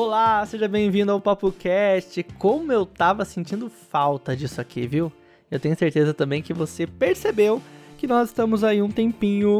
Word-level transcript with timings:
Olá, 0.00 0.46
seja 0.46 0.68
bem-vindo 0.68 1.10
ao 1.10 1.20
Papo 1.20 1.50
Cast. 1.50 2.22
Como 2.38 2.70
eu 2.70 2.86
tava 2.86 3.24
sentindo 3.24 3.68
falta 3.68 4.36
disso 4.36 4.60
aqui, 4.60 4.86
viu? 4.86 5.12
Eu 5.50 5.58
tenho 5.58 5.76
certeza 5.76 6.14
também 6.14 6.40
que 6.40 6.54
você 6.54 6.86
percebeu 6.86 7.60
que 7.96 8.06
nós 8.06 8.28
estamos 8.28 8.62
aí 8.62 8.80
um 8.80 8.92
tempinho 8.92 9.58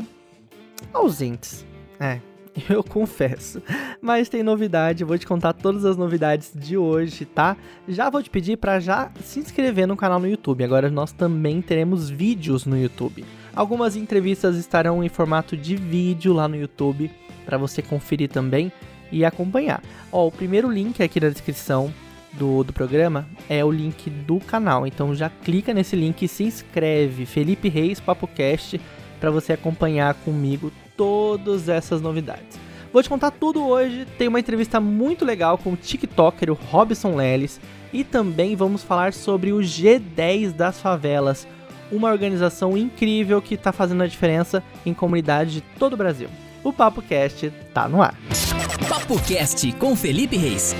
ausentes. 0.94 1.66
É, 1.98 2.20
eu 2.70 2.84
confesso. 2.84 3.60
Mas 4.00 4.28
tem 4.28 4.44
novidade, 4.44 5.02
vou 5.02 5.18
te 5.18 5.26
contar 5.26 5.54
todas 5.54 5.84
as 5.84 5.96
novidades 5.96 6.52
de 6.54 6.78
hoje, 6.78 7.24
tá? 7.24 7.56
Já 7.88 8.08
vou 8.08 8.22
te 8.22 8.30
pedir 8.30 8.58
para 8.58 8.78
já 8.78 9.10
se 9.20 9.40
inscrever 9.40 9.88
no 9.88 9.96
canal 9.96 10.20
no 10.20 10.28
YouTube. 10.28 10.62
Agora 10.62 10.88
nós 10.88 11.10
também 11.10 11.60
teremos 11.60 12.08
vídeos 12.08 12.64
no 12.64 12.78
YouTube. 12.78 13.24
Algumas 13.56 13.96
entrevistas 13.96 14.54
estarão 14.56 15.02
em 15.02 15.08
formato 15.08 15.56
de 15.56 15.74
vídeo 15.74 16.32
lá 16.32 16.46
no 16.46 16.54
YouTube 16.54 17.10
para 17.44 17.58
você 17.58 17.82
conferir 17.82 18.28
também 18.28 18.70
e 19.10 19.24
acompanhar. 19.24 19.82
Ó, 20.12 20.26
o 20.26 20.32
primeiro 20.32 20.70
link 20.70 21.02
aqui 21.02 21.20
na 21.20 21.28
descrição 21.28 21.92
do, 22.32 22.62
do 22.62 22.72
programa 22.72 23.26
é 23.48 23.64
o 23.64 23.70
link 23.70 24.08
do 24.08 24.38
canal. 24.40 24.86
Então 24.86 25.14
já 25.14 25.28
clica 25.28 25.74
nesse 25.74 25.96
link 25.96 26.22
e 26.22 26.28
se 26.28 26.44
inscreve. 26.44 27.26
Felipe 27.26 27.68
Reis 27.68 28.00
PapoCast 28.00 28.80
para 29.20 29.30
você 29.30 29.52
acompanhar 29.52 30.14
comigo 30.14 30.70
todas 30.96 31.68
essas 31.68 32.00
novidades. 32.00 32.58
Vou 32.92 33.02
te 33.02 33.08
contar 33.08 33.30
tudo 33.30 33.66
hoje. 33.66 34.06
Tem 34.16 34.28
uma 34.28 34.40
entrevista 34.40 34.80
muito 34.80 35.24
legal 35.24 35.58
com 35.58 35.72
o 35.72 35.76
TikToker, 35.76 36.50
o 36.50 36.54
Robson 36.54 37.14
Leles. 37.14 37.60
E 37.92 38.04
também 38.04 38.54
vamos 38.54 38.82
falar 38.82 39.12
sobre 39.12 39.52
o 39.52 39.58
G10 39.58 40.52
das 40.52 40.80
favelas, 40.80 41.46
uma 41.90 42.10
organização 42.10 42.76
incrível 42.76 43.40
que 43.40 43.54
está 43.54 43.72
fazendo 43.72 44.02
a 44.02 44.06
diferença 44.06 44.62
em 44.84 44.92
comunidades 44.92 45.54
de 45.54 45.60
todo 45.78 45.94
o 45.94 45.96
Brasil. 45.96 46.28
O 46.62 46.72
Papo 46.72 47.00
Cast 47.00 47.50
tá 47.72 47.88
no 47.88 48.02
ar. 48.02 48.14
Papo 48.88 49.22
Cast 49.22 49.70
com 49.72 49.94
Felipe 49.94 50.34
Reis. 50.34 50.74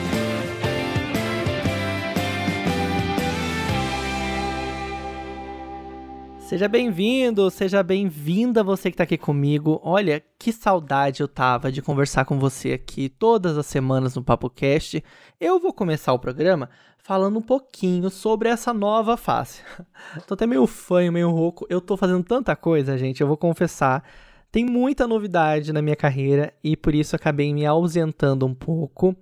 Seja 6.39 6.67
bem-vindo, 6.67 7.51
seja 7.51 7.83
bem-vinda 7.83 8.65
você 8.65 8.91
que 8.91 8.95
está 8.95 9.05
aqui 9.05 9.19
comigo. 9.19 9.79
Olha, 9.85 10.25
que 10.39 10.51
saudade 10.55 11.21
eu 11.21 11.29
tava 11.29 11.71
de 11.71 11.83
conversar 11.83 12.25
com 12.25 12.39
você 12.39 12.73
aqui 12.73 13.11
todas 13.11 13.59
as 13.59 13.67
semanas 13.67 14.15
no 14.15 14.25
Papo 14.25 14.49
Cast. 14.49 15.05
Eu 15.39 15.61
vou 15.61 15.75
começar 15.75 16.15
o 16.15 16.19
programa 16.19 16.71
falando 16.97 17.39
um 17.39 17.43
pouquinho 17.43 18.09
sobre 18.09 18.49
essa 18.49 18.73
nova 18.73 19.19
face. 19.19 19.61
tô 20.27 20.33
até 20.33 20.47
meio 20.47 20.67
fanho, 20.67 21.13
meio 21.13 21.31
rouco. 21.31 21.67
Eu 21.69 21.79
tô 21.79 21.95
fazendo 21.95 22.25
tanta 22.25 22.57
coisa, 22.57 22.97
gente, 22.97 23.21
eu 23.21 23.27
vou 23.27 23.37
confessar. 23.37 24.03
Tem 24.51 24.65
muita 24.65 25.07
novidade 25.07 25.73
na 25.73 25.83
minha 25.83 25.97
carreira 25.97 26.53
e 26.65 26.77
por 26.77 26.95
isso 26.95 27.15
acabei 27.15 27.53
me 27.53 27.67
ausentando 27.67 28.47
um 28.47 28.55
pouco. 28.55 29.15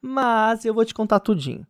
Mas 0.00 0.64
eu 0.64 0.74
vou 0.74 0.84
te 0.84 0.92
contar 0.92 1.20
tudinho. 1.20 1.66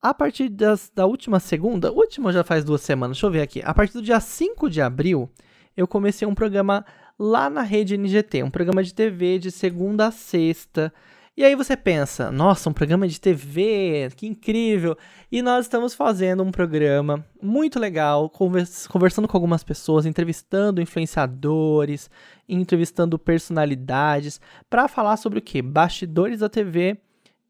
A 0.00 0.14
partir 0.14 0.48
das, 0.48 0.90
da 0.94 1.06
última 1.06 1.40
segunda, 1.40 1.92
última 1.92 2.32
já 2.32 2.44
faz 2.44 2.64
duas 2.64 2.80
semanas, 2.80 3.16
deixa 3.16 3.26
eu 3.26 3.30
ver 3.30 3.42
aqui. 3.42 3.60
A 3.64 3.74
partir 3.74 3.94
do 3.94 4.02
dia 4.02 4.20
5 4.20 4.70
de 4.70 4.80
abril, 4.80 5.28
eu 5.76 5.86
comecei 5.86 6.26
um 6.26 6.34
programa 6.34 6.84
lá 7.18 7.50
na 7.50 7.62
rede 7.62 7.96
NGT, 7.96 8.42
um 8.42 8.50
programa 8.50 8.82
de 8.82 8.94
TV 8.94 9.38
de 9.38 9.50
segunda 9.50 10.06
a 10.06 10.10
sexta. 10.10 10.92
E 11.36 11.44
aí 11.44 11.54
você 11.54 11.76
pensa, 11.76 12.32
nossa, 12.32 12.70
um 12.70 12.72
programa 12.72 13.06
de 13.06 13.20
TV, 13.20 14.08
que 14.16 14.26
incrível! 14.26 14.96
E 15.30 15.42
nós 15.42 15.66
estamos 15.66 15.92
fazendo 15.92 16.42
um 16.42 16.50
programa 16.50 17.22
muito 17.42 17.78
legal, 17.78 18.30
conversando 18.30 19.28
com 19.28 19.36
algumas 19.36 19.62
pessoas, 19.62 20.06
entrevistando 20.06 20.80
influenciadores, 20.80 22.08
entrevistando 22.48 23.18
personalidades, 23.18 24.40
para 24.70 24.88
falar 24.88 25.18
sobre 25.18 25.38
o 25.38 25.42
que? 25.42 25.60
Bastidores 25.60 26.40
da 26.40 26.48
TV 26.48 26.96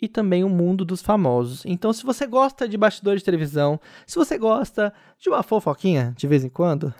e 0.02 0.08
também 0.08 0.42
o 0.42 0.48
mundo 0.48 0.84
dos 0.84 1.00
famosos. 1.00 1.64
Então, 1.64 1.92
se 1.92 2.04
você 2.04 2.26
gosta 2.26 2.68
de 2.68 2.76
bastidores 2.76 3.20
de 3.20 3.24
televisão, 3.24 3.80
se 4.04 4.16
você 4.16 4.36
gosta 4.36 4.92
de 5.16 5.28
uma 5.28 5.44
fofoquinha 5.44 6.12
de 6.16 6.26
vez 6.26 6.44
em 6.44 6.48
quando 6.48 6.92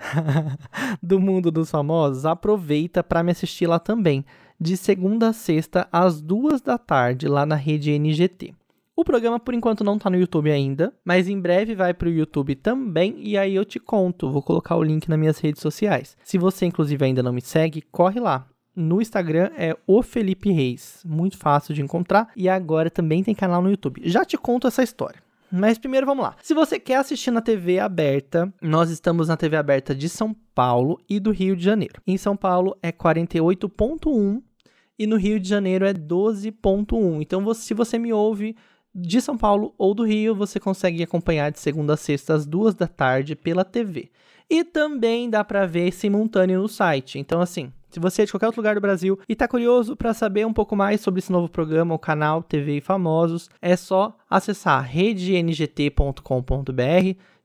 do 1.02 1.18
mundo 1.18 1.50
dos 1.50 1.68
famosos, 1.68 2.24
aproveita 2.24 3.02
para 3.02 3.24
me 3.24 3.32
assistir 3.32 3.66
lá 3.66 3.80
também, 3.80 4.24
de 4.60 4.76
segunda 4.76 5.28
a 5.28 5.32
sexta 5.32 5.88
às 5.90 6.20
duas 6.20 6.60
da 6.60 6.78
tarde 6.78 7.28
lá 7.28 7.44
na 7.44 7.54
rede 7.54 7.90
NGT. 7.90 8.54
O 8.94 9.04
programa 9.04 9.38
por 9.38 9.52
enquanto 9.52 9.84
não 9.84 9.96
está 9.96 10.08
no 10.08 10.18
YouTube 10.18 10.50
ainda, 10.50 10.92
mas 11.04 11.28
em 11.28 11.38
breve 11.38 11.74
vai 11.74 11.92
para 11.92 12.08
o 12.08 12.12
YouTube 12.12 12.54
também 12.54 13.16
e 13.18 13.36
aí 13.36 13.54
eu 13.54 13.64
te 13.64 13.78
conto. 13.78 14.30
Vou 14.30 14.42
colocar 14.42 14.76
o 14.76 14.82
link 14.82 15.08
nas 15.08 15.18
minhas 15.18 15.38
redes 15.38 15.60
sociais. 15.60 16.16
Se 16.24 16.38
você 16.38 16.64
inclusive 16.64 17.04
ainda 17.04 17.22
não 17.22 17.32
me 17.32 17.42
segue, 17.42 17.82
corre 17.82 18.18
lá 18.18 18.46
no 18.76 19.00
Instagram 19.00 19.50
é 19.56 19.74
o 19.86 20.02
Felipe 20.02 20.52
Reis, 20.52 21.00
muito 21.04 21.38
fácil 21.38 21.74
de 21.74 21.80
encontrar, 21.80 22.28
e 22.36 22.46
agora 22.46 22.90
também 22.90 23.24
tem 23.24 23.34
canal 23.34 23.62
no 23.62 23.70
YouTube. 23.70 24.02
Já 24.04 24.22
te 24.22 24.36
conto 24.36 24.68
essa 24.68 24.82
história. 24.82 25.25
Mas 25.50 25.78
primeiro 25.78 26.06
vamos 26.06 26.24
lá. 26.24 26.36
Se 26.42 26.54
você 26.54 26.78
quer 26.78 26.96
assistir 26.96 27.30
na 27.30 27.40
TV 27.40 27.78
aberta, 27.78 28.52
nós 28.60 28.90
estamos 28.90 29.28
na 29.28 29.36
TV 29.36 29.56
aberta 29.56 29.94
de 29.94 30.08
São 30.08 30.34
Paulo 30.54 30.98
e 31.08 31.20
do 31.20 31.30
Rio 31.30 31.56
de 31.56 31.64
Janeiro. 31.64 32.02
Em 32.06 32.16
São 32.16 32.36
Paulo 32.36 32.76
é 32.82 32.90
48.1 32.90 34.42
e 34.98 35.06
no 35.06 35.16
Rio 35.16 35.38
de 35.38 35.48
Janeiro 35.48 35.86
é 35.86 35.92
12.1. 35.92 37.20
Então, 37.20 37.54
se 37.54 37.74
você 37.74 37.98
me 37.98 38.12
ouve 38.12 38.56
de 38.94 39.20
São 39.20 39.36
Paulo 39.36 39.74
ou 39.76 39.94
do 39.94 40.04
Rio, 40.04 40.34
você 40.34 40.58
consegue 40.58 41.02
acompanhar 41.02 41.52
de 41.52 41.60
segunda 41.60 41.94
a 41.94 41.96
sexta 41.96 42.34
às 42.34 42.46
duas 42.46 42.74
da 42.74 42.88
tarde 42.88 43.36
pela 43.36 43.64
TV. 43.64 44.10
E 44.48 44.64
também 44.64 45.28
dá 45.28 45.44
para 45.44 45.66
ver 45.66 45.92
simultâneo 45.92 46.62
no 46.62 46.68
site. 46.68 47.18
Então, 47.18 47.40
assim, 47.40 47.72
se 47.96 48.00
você 48.00 48.20
é 48.20 48.24
de 48.26 48.30
qualquer 48.30 48.48
outro 48.48 48.60
lugar 48.60 48.74
do 48.74 48.80
Brasil 48.82 49.18
e 49.26 49.32
está 49.32 49.48
curioso 49.48 49.96
para 49.96 50.12
saber 50.12 50.46
um 50.46 50.52
pouco 50.52 50.76
mais 50.76 51.00
sobre 51.00 51.20
esse 51.20 51.32
novo 51.32 51.48
programa, 51.48 51.94
o 51.94 51.98
canal 51.98 52.42
TV 52.42 52.76
e 52.76 52.80
Famosos, 52.82 53.48
é 53.58 53.74
só 53.74 54.14
acessar 54.28 54.82
redengT.com.br 54.84 56.20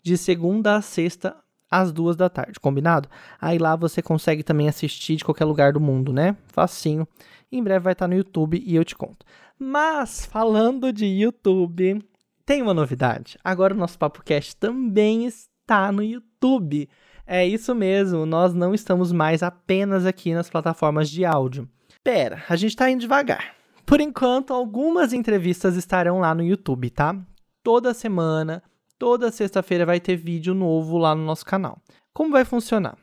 de 0.03 0.17
segunda 0.17 0.75
a 0.75 0.81
sexta 0.81 1.37
às 1.69 1.93
duas 1.93 2.17
da 2.17 2.27
tarde, 2.27 2.59
combinado? 2.59 3.07
Aí 3.39 3.57
lá 3.57 3.77
você 3.77 4.01
consegue 4.01 4.43
também 4.43 4.67
assistir 4.67 5.15
de 5.15 5.23
qualquer 5.23 5.45
lugar 5.45 5.71
do 5.71 5.79
mundo, 5.79 6.11
né? 6.11 6.35
Facinho. 6.47 7.07
Em 7.49 7.63
breve 7.63 7.85
vai 7.85 7.93
estar 7.93 8.09
no 8.09 8.15
YouTube 8.15 8.61
e 8.61 8.75
eu 8.75 8.83
te 8.83 8.93
conto. 8.93 9.25
Mas 9.57 10.25
falando 10.25 10.91
de 10.91 11.05
YouTube, 11.05 12.03
tem 12.45 12.61
uma 12.61 12.73
novidade. 12.73 13.39
Agora 13.41 13.73
o 13.73 13.77
nosso 13.77 13.97
Papo 13.97 14.21
Cast 14.21 14.57
também 14.57 15.25
está 15.25 15.93
no 15.93 16.03
YouTube. 16.03 16.89
É 17.25 17.45
isso 17.45 17.73
mesmo, 17.73 18.25
nós 18.25 18.53
não 18.53 18.73
estamos 18.73 19.11
mais 19.11 19.41
apenas 19.43 20.05
aqui 20.05 20.33
nas 20.33 20.49
plataformas 20.49 21.09
de 21.09 21.23
áudio. 21.23 21.67
Pera, 22.03 22.43
a 22.49 22.55
gente 22.55 22.75
tá 22.75 22.89
indo 22.89 23.01
devagar. 23.01 23.55
Por 23.85 23.99
enquanto, 23.99 24.53
algumas 24.53 25.13
entrevistas 25.13 25.75
estarão 25.75 26.19
lá 26.19 26.33
no 26.33 26.43
YouTube, 26.43 26.89
tá? 26.89 27.15
Toda 27.63 27.93
semana, 27.93 28.63
toda 28.97 29.31
sexta-feira 29.31 29.85
vai 29.85 29.99
ter 29.99 30.15
vídeo 30.15 30.53
novo 30.53 30.97
lá 30.97 31.13
no 31.13 31.23
nosso 31.23 31.45
canal. 31.45 31.77
Como 32.13 32.31
vai 32.31 32.43
funcionar? 32.45 32.97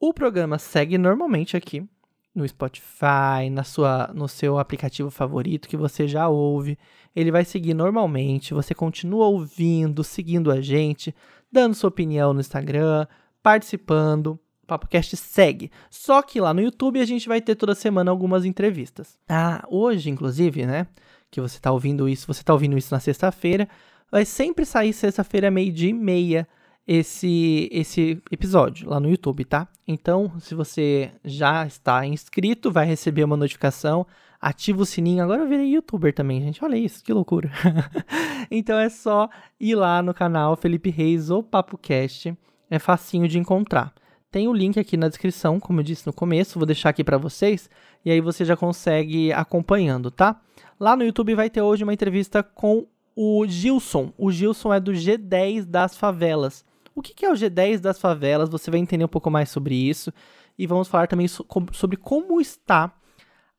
O 0.00 0.12
programa 0.12 0.58
segue 0.58 0.98
normalmente 0.98 1.56
aqui 1.56 1.86
no 2.34 2.48
Spotify, 2.48 3.50
na 3.50 3.62
sua, 3.62 4.10
no 4.14 4.26
seu 4.26 4.58
aplicativo 4.58 5.10
favorito 5.10 5.68
que 5.68 5.76
você 5.76 6.08
já 6.08 6.28
ouve. 6.28 6.78
Ele 7.14 7.30
vai 7.30 7.44
seguir 7.44 7.74
normalmente. 7.74 8.54
Você 8.54 8.74
continua 8.74 9.26
ouvindo, 9.26 10.02
seguindo 10.02 10.50
a 10.50 10.60
gente, 10.60 11.14
dando 11.50 11.74
sua 11.74 11.88
opinião 11.88 12.32
no 12.32 12.40
Instagram, 12.40 13.06
participando. 13.42 14.38
O 14.62 14.66
PapoCast 14.66 15.16
segue. 15.16 15.70
Só 15.90 16.22
que 16.22 16.40
lá 16.40 16.54
no 16.54 16.60
YouTube 16.60 17.00
a 17.00 17.04
gente 17.04 17.28
vai 17.28 17.40
ter 17.40 17.56
toda 17.56 17.74
semana 17.74 18.10
algumas 18.10 18.44
entrevistas. 18.44 19.18
Ah, 19.28 19.64
hoje, 19.68 20.08
inclusive, 20.08 20.64
né? 20.64 20.86
Que 21.30 21.40
você 21.40 21.58
tá 21.58 21.72
ouvindo 21.72 22.08
isso, 22.08 22.26
você 22.26 22.42
tá 22.42 22.52
ouvindo 22.52 22.78
isso 22.78 22.94
na 22.94 23.00
sexta-feira. 23.00 23.68
Vai 24.10 24.24
sempre 24.24 24.64
sair 24.64 24.92
sexta-feira, 24.92 25.50
meio-dia 25.50 25.90
e 25.90 25.94
meia, 25.94 26.46
esse, 26.86 27.68
esse 27.72 28.22
episódio 28.30 28.88
lá 28.88 29.00
no 29.00 29.08
YouTube, 29.08 29.44
tá? 29.44 29.66
Então, 29.86 30.32
se 30.38 30.54
você 30.54 31.10
já 31.24 31.66
está 31.66 32.06
inscrito, 32.06 32.70
vai 32.70 32.86
receber 32.86 33.24
uma 33.24 33.36
notificação. 33.36 34.06
Ativa 34.40 34.82
o 34.82 34.86
sininho. 34.86 35.22
Agora 35.22 35.42
eu 35.42 35.48
virei 35.48 35.74
youtuber 35.74 36.12
também, 36.12 36.40
gente. 36.40 36.64
Olha 36.64 36.76
isso, 36.76 37.02
que 37.02 37.12
loucura. 37.12 37.50
então 38.50 38.78
é 38.78 38.88
só 38.88 39.28
ir 39.58 39.76
lá 39.76 40.02
no 40.02 40.12
canal 40.12 40.56
Felipe 40.56 40.90
Reis 40.90 41.30
ou 41.30 41.42
PapoCast 41.42 42.36
é 42.72 42.78
facinho 42.78 43.28
de 43.28 43.38
encontrar. 43.38 43.92
Tem 44.30 44.48
o 44.48 44.52
link 44.52 44.80
aqui 44.80 44.96
na 44.96 45.08
descrição, 45.08 45.60
como 45.60 45.80
eu 45.80 45.84
disse 45.84 46.06
no 46.06 46.12
começo, 46.12 46.58
vou 46.58 46.64
deixar 46.64 46.88
aqui 46.88 47.04
para 47.04 47.18
vocês, 47.18 47.68
e 48.02 48.10
aí 48.10 48.18
você 48.18 48.46
já 48.46 48.56
consegue 48.56 49.30
acompanhando, 49.30 50.10
tá? 50.10 50.40
Lá 50.80 50.96
no 50.96 51.04
YouTube 51.04 51.34
vai 51.34 51.50
ter 51.50 51.60
hoje 51.60 51.84
uma 51.84 51.92
entrevista 51.92 52.42
com 52.42 52.86
o 53.14 53.46
Gilson. 53.46 54.10
O 54.16 54.32
Gilson 54.32 54.72
é 54.72 54.80
do 54.80 54.92
G10 54.92 55.66
das 55.66 55.98
favelas. 55.98 56.64
O 56.94 57.02
que 57.02 57.26
é 57.26 57.30
o 57.30 57.34
G10 57.34 57.78
das 57.78 58.00
favelas? 58.00 58.48
Você 58.48 58.70
vai 58.70 58.80
entender 58.80 59.04
um 59.04 59.08
pouco 59.08 59.30
mais 59.30 59.50
sobre 59.50 59.74
isso. 59.74 60.10
E 60.58 60.66
vamos 60.66 60.88
falar 60.88 61.06
também 61.06 61.28
sobre 61.28 61.98
como 61.98 62.40
está 62.40 62.90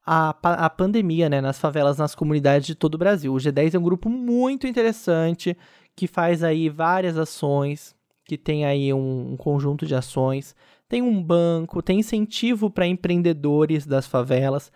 a, 0.03 0.35
a 0.41 0.69
pandemia 0.71 1.29
né, 1.29 1.39
nas 1.39 1.59
favelas, 1.59 1.99
nas 1.99 2.15
comunidades 2.15 2.65
de 2.65 2.73
todo 2.73 2.95
o 2.95 2.97
Brasil. 2.97 3.31
O 3.31 3.37
G10 3.37 3.75
é 3.75 3.79
um 3.79 3.83
grupo 3.83 4.09
muito 4.09 4.65
interessante 4.65 5.55
que 5.95 6.07
faz 6.07 6.43
aí 6.43 6.67
várias 6.67 7.15
ações 7.15 7.95
que 8.25 8.37
tem 8.37 8.65
aí 8.65 8.93
um, 8.93 9.33
um 9.33 9.37
conjunto 9.37 9.85
de 9.85 9.95
ações, 9.95 10.55
tem 10.87 11.01
um 11.01 11.21
banco, 11.21 11.81
tem 11.81 11.99
incentivo 11.99 12.69
para 12.69 12.87
empreendedores 12.87 13.85
das 13.85 14.05
favelas. 14.05 14.71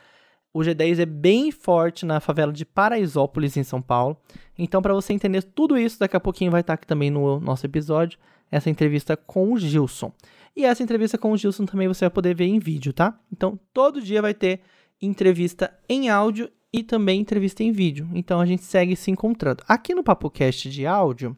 O 0.54 0.60
G10 0.60 1.00
é 1.00 1.06
bem 1.06 1.52
forte 1.52 2.06
na 2.06 2.20
favela 2.20 2.52
de 2.52 2.66
Paraisópolis, 2.66 3.56
em 3.56 3.64
São 3.64 3.82
Paulo. 3.82 4.18
Então, 4.58 4.82
para 4.82 4.94
você 4.94 5.14
entender 5.14 5.44
tudo 5.44 5.78
isso, 5.78 6.00
daqui 6.00 6.18
a 6.18 6.20
pouquinho 6.20 6.50
vai 6.50 6.62
estar 6.62 6.74
aqui 6.74 6.88
também 6.88 7.12
no 7.12 7.40
nosso 7.40 7.66
episódio, 7.66 8.18
essa 8.50 8.70
entrevista 8.70 9.16
com 9.16 9.54
o 9.54 9.60
Gilson. 9.60 10.12
E 10.56 10.66
essa 10.66 10.82
entrevista 10.82 11.18
com 11.18 11.32
o 11.32 11.38
Gilson 11.38 11.66
também 11.66 11.88
você 11.88 12.06
vai 12.06 12.10
poder 12.10 12.36
ver 12.36 12.46
em 12.46 12.58
vídeo, 12.58 12.92
tá? 12.92 13.20
Então, 13.32 13.60
todo 13.72 14.02
dia 14.02 14.22
vai 14.22 14.34
ter 14.34 14.62
entrevista 15.00 15.72
em 15.88 16.10
áudio 16.10 16.50
e 16.74 16.82
também 16.82 17.22
entrevista 17.22 17.62
em 17.62 17.72
vídeo. 17.72 18.10
Então, 18.16 18.42
a 18.42 18.46
gente 18.46 18.64
segue 18.64 18.96
se 18.96 19.12
encontrando. 19.12 19.64
Aqui 19.68 19.94
no 19.94 20.04
PapoCast 20.04 20.70
de 20.70 20.88
áudio, 20.88 21.38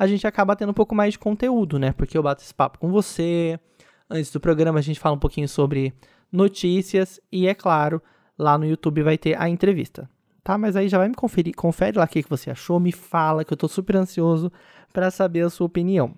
a 0.00 0.06
gente 0.06 0.26
acaba 0.26 0.56
tendo 0.56 0.70
um 0.70 0.74
pouco 0.74 0.94
mais 0.94 1.12
de 1.12 1.18
conteúdo, 1.18 1.78
né? 1.78 1.92
Porque 1.92 2.16
eu 2.16 2.22
bato 2.22 2.42
esse 2.42 2.54
papo 2.54 2.78
com 2.78 2.90
você. 2.90 3.60
Antes 4.08 4.32
do 4.32 4.40
programa, 4.40 4.78
a 4.78 4.82
gente 4.82 4.98
fala 4.98 5.14
um 5.14 5.18
pouquinho 5.18 5.46
sobre 5.46 5.92
notícias 6.32 7.20
e, 7.30 7.46
é 7.46 7.52
claro, 7.52 8.00
lá 8.38 8.56
no 8.56 8.64
YouTube 8.64 9.02
vai 9.02 9.18
ter 9.18 9.38
a 9.38 9.46
entrevista. 9.46 10.08
Tá? 10.42 10.56
Mas 10.56 10.74
aí 10.74 10.88
já 10.88 10.96
vai 10.96 11.06
me 11.06 11.14
conferir, 11.14 11.54
confere 11.54 11.98
lá 11.98 12.06
o 12.06 12.08
que, 12.08 12.24
você 12.26 12.50
achou, 12.50 12.80
me 12.80 12.92
fala 12.92 13.44
que 13.44 13.52
eu 13.52 13.58
tô 13.58 13.68
super 13.68 13.94
ansioso 13.96 14.50
para 14.90 15.10
saber 15.10 15.42
a 15.42 15.50
sua 15.50 15.66
opinião. 15.66 16.14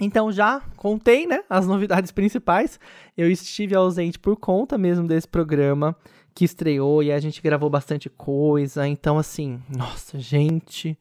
Então 0.00 0.32
já 0.32 0.60
contei, 0.76 1.28
né, 1.28 1.44
as 1.48 1.64
novidades 1.64 2.10
principais. 2.10 2.80
Eu 3.16 3.30
estive 3.30 3.76
ausente 3.76 4.18
por 4.18 4.36
conta 4.36 4.76
mesmo 4.76 5.06
desse 5.06 5.28
programa 5.28 5.94
que 6.34 6.44
estreou 6.44 7.04
e 7.04 7.12
a 7.12 7.20
gente 7.20 7.40
gravou 7.40 7.70
bastante 7.70 8.10
coisa. 8.10 8.88
Então 8.88 9.16
assim, 9.16 9.62
nossa, 9.70 10.18
gente, 10.18 10.98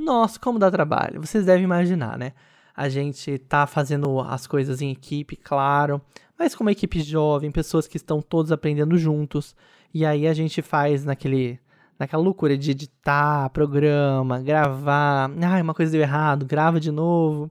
nossa, 0.00 0.38
como 0.38 0.58
dá 0.58 0.70
trabalho. 0.70 1.20
Vocês 1.20 1.46
devem 1.46 1.64
imaginar, 1.64 2.18
né? 2.18 2.32
A 2.76 2.88
gente 2.88 3.38
tá 3.38 3.66
fazendo 3.66 4.20
as 4.20 4.46
coisas 4.46 4.80
em 4.80 4.90
equipe, 4.90 5.36
claro, 5.36 6.00
mas 6.38 6.54
com 6.54 6.64
uma 6.64 6.72
equipe 6.72 7.00
jovem, 7.02 7.50
pessoas 7.50 7.86
que 7.86 7.96
estão 7.96 8.22
todos 8.22 8.52
aprendendo 8.52 8.96
juntos. 8.96 9.54
E 9.92 10.04
aí 10.04 10.26
a 10.26 10.32
gente 10.34 10.62
faz 10.62 11.04
naquele 11.04 11.58
naquela 11.98 12.22
loucura 12.22 12.56
de 12.56 12.70
editar 12.70 13.50
programa, 13.50 14.40
gravar. 14.40 15.30
Ai, 15.42 15.60
uma 15.60 15.74
coisa 15.74 15.92
deu 15.92 16.00
errado, 16.00 16.46
grava 16.46 16.80
de 16.80 16.90
novo 16.90 17.50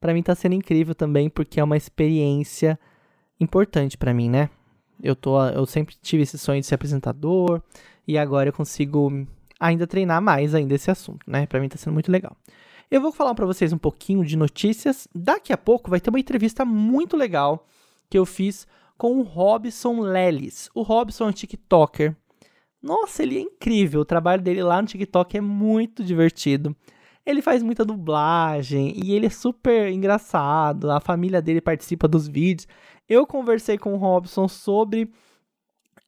para 0.00 0.14
mim 0.14 0.22
tá 0.22 0.34
sendo 0.34 0.54
incrível 0.54 0.94
também, 0.94 1.28
porque 1.28 1.60
é 1.60 1.64
uma 1.64 1.76
experiência 1.76 2.80
importante 3.38 3.98
para 3.98 4.14
mim, 4.14 4.30
né? 4.30 4.48
Eu, 5.02 5.14
tô, 5.14 5.42
eu 5.48 5.66
sempre 5.66 5.94
tive 6.02 6.22
esse 6.22 6.38
sonho 6.38 6.60
de 6.60 6.66
ser 6.66 6.74
apresentador 6.74 7.62
e 8.08 8.16
agora 8.18 8.48
eu 8.48 8.52
consigo 8.52 9.26
ainda 9.60 9.86
treinar 9.86 10.22
mais 10.22 10.54
ainda 10.54 10.74
esse 10.74 10.90
assunto, 10.90 11.30
né? 11.30 11.46
Para 11.46 11.60
mim 11.60 11.68
tá 11.68 11.76
sendo 11.76 11.92
muito 11.92 12.10
legal. 12.10 12.34
Eu 12.90 13.00
vou 13.00 13.12
falar 13.12 13.34
para 13.34 13.46
vocês 13.46 13.72
um 13.72 13.78
pouquinho 13.78 14.24
de 14.24 14.36
notícias. 14.36 15.06
Daqui 15.14 15.52
a 15.52 15.58
pouco 15.58 15.90
vai 15.90 16.00
ter 16.00 16.10
uma 16.10 16.18
entrevista 16.18 16.64
muito 16.64 17.16
legal 17.16 17.66
que 18.08 18.18
eu 18.18 18.26
fiz 18.26 18.66
com 18.98 19.18
o 19.18 19.22
Robson 19.22 20.00
Lelis. 20.00 20.68
O 20.74 20.82
Robson 20.82 21.24
é 21.24 21.28
um 21.28 21.32
TikToker. 21.32 22.16
Nossa, 22.82 23.22
ele 23.22 23.38
é 23.38 23.40
incrível. 23.40 24.00
O 24.00 24.04
trabalho 24.04 24.42
dele 24.42 24.62
lá 24.62 24.80
no 24.80 24.88
TikTok 24.88 25.36
é 25.36 25.40
muito 25.40 26.02
divertido. 26.02 26.74
Ele 27.24 27.42
faz 27.42 27.62
muita 27.62 27.84
dublagem 27.84 28.92
e 28.96 29.12
ele 29.12 29.26
é 29.26 29.30
super 29.30 29.92
engraçado. 29.92 30.90
A 30.90 30.98
família 30.98 31.40
dele 31.40 31.60
participa 31.60 32.08
dos 32.08 32.26
vídeos. 32.26 32.66
Eu 33.08 33.26
conversei 33.26 33.78
com 33.78 33.92
o 33.92 33.98
Robson 33.98 34.48
sobre 34.48 35.12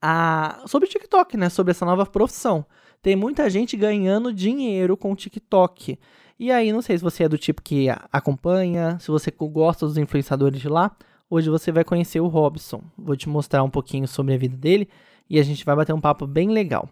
a 0.00 0.64
sobre 0.66 0.88
o 0.88 0.90
TikTok, 0.90 1.36
né? 1.36 1.48
Sobre 1.48 1.70
essa 1.70 1.84
nova 1.84 2.04
profissão. 2.06 2.66
Tem 3.02 3.16
muita 3.16 3.50
gente 3.50 3.76
ganhando 3.76 4.32
dinheiro 4.32 4.96
com 4.96 5.10
o 5.10 5.16
TikTok. 5.16 5.98
E 6.38 6.52
aí, 6.52 6.72
não 6.72 6.80
sei 6.80 6.96
se 6.96 7.02
você 7.02 7.24
é 7.24 7.28
do 7.28 7.36
tipo 7.36 7.60
que 7.60 7.88
acompanha, 8.12 8.96
se 9.00 9.08
você 9.08 9.32
gosta 9.32 9.84
dos 9.84 9.98
influenciadores 9.98 10.60
de 10.60 10.68
lá. 10.68 10.96
Hoje 11.28 11.50
você 11.50 11.72
vai 11.72 11.82
conhecer 11.82 12.20
o 12.20 12.28
Robson. 12.28 12.80
Vou 12.96 13.16
te 13.16 13.28
mostrar 13.28 13.64
um 13.64 13.70
pouquinho 13.70 14.06
sobre 14.06 14.34
a 14.34 14.36
vida 14.36 14.56
dele 14.56 14.88
e 15.28 15.40
a 15.40 15.42
gente 15.42 15.64
vai 15.64 15.74
bater 15.74 15.92
um 15.92 16.00
papo 16.00 16.26
bem 16.26 16.50
legal. 16.50 16.88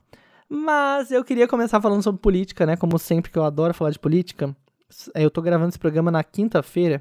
Mas 0.48 1.12
eu 1.12 1.22
queria 1.22 1.46
começar 1.46 1.80
falando 1.80 2.02
sobre 2.02 2.20
política, 2.20 2.66
né? 2.66 2.74
Como 2.74 2.98
sempre 2.98 3.30
que 3.30 3.38
eu 3.38 3.44
adoro 3.44 3.72
falar 3.72 3.90
de 3.90 3.98
política. 3.98 4.54
Eu 5.14 5.30
tô 5.30 5.40
gravando 5.40 5.68
esse 5.68 5.78
programa 5.78 6.10
na 6.10 6.24
quinta-feira. 6.24 7.00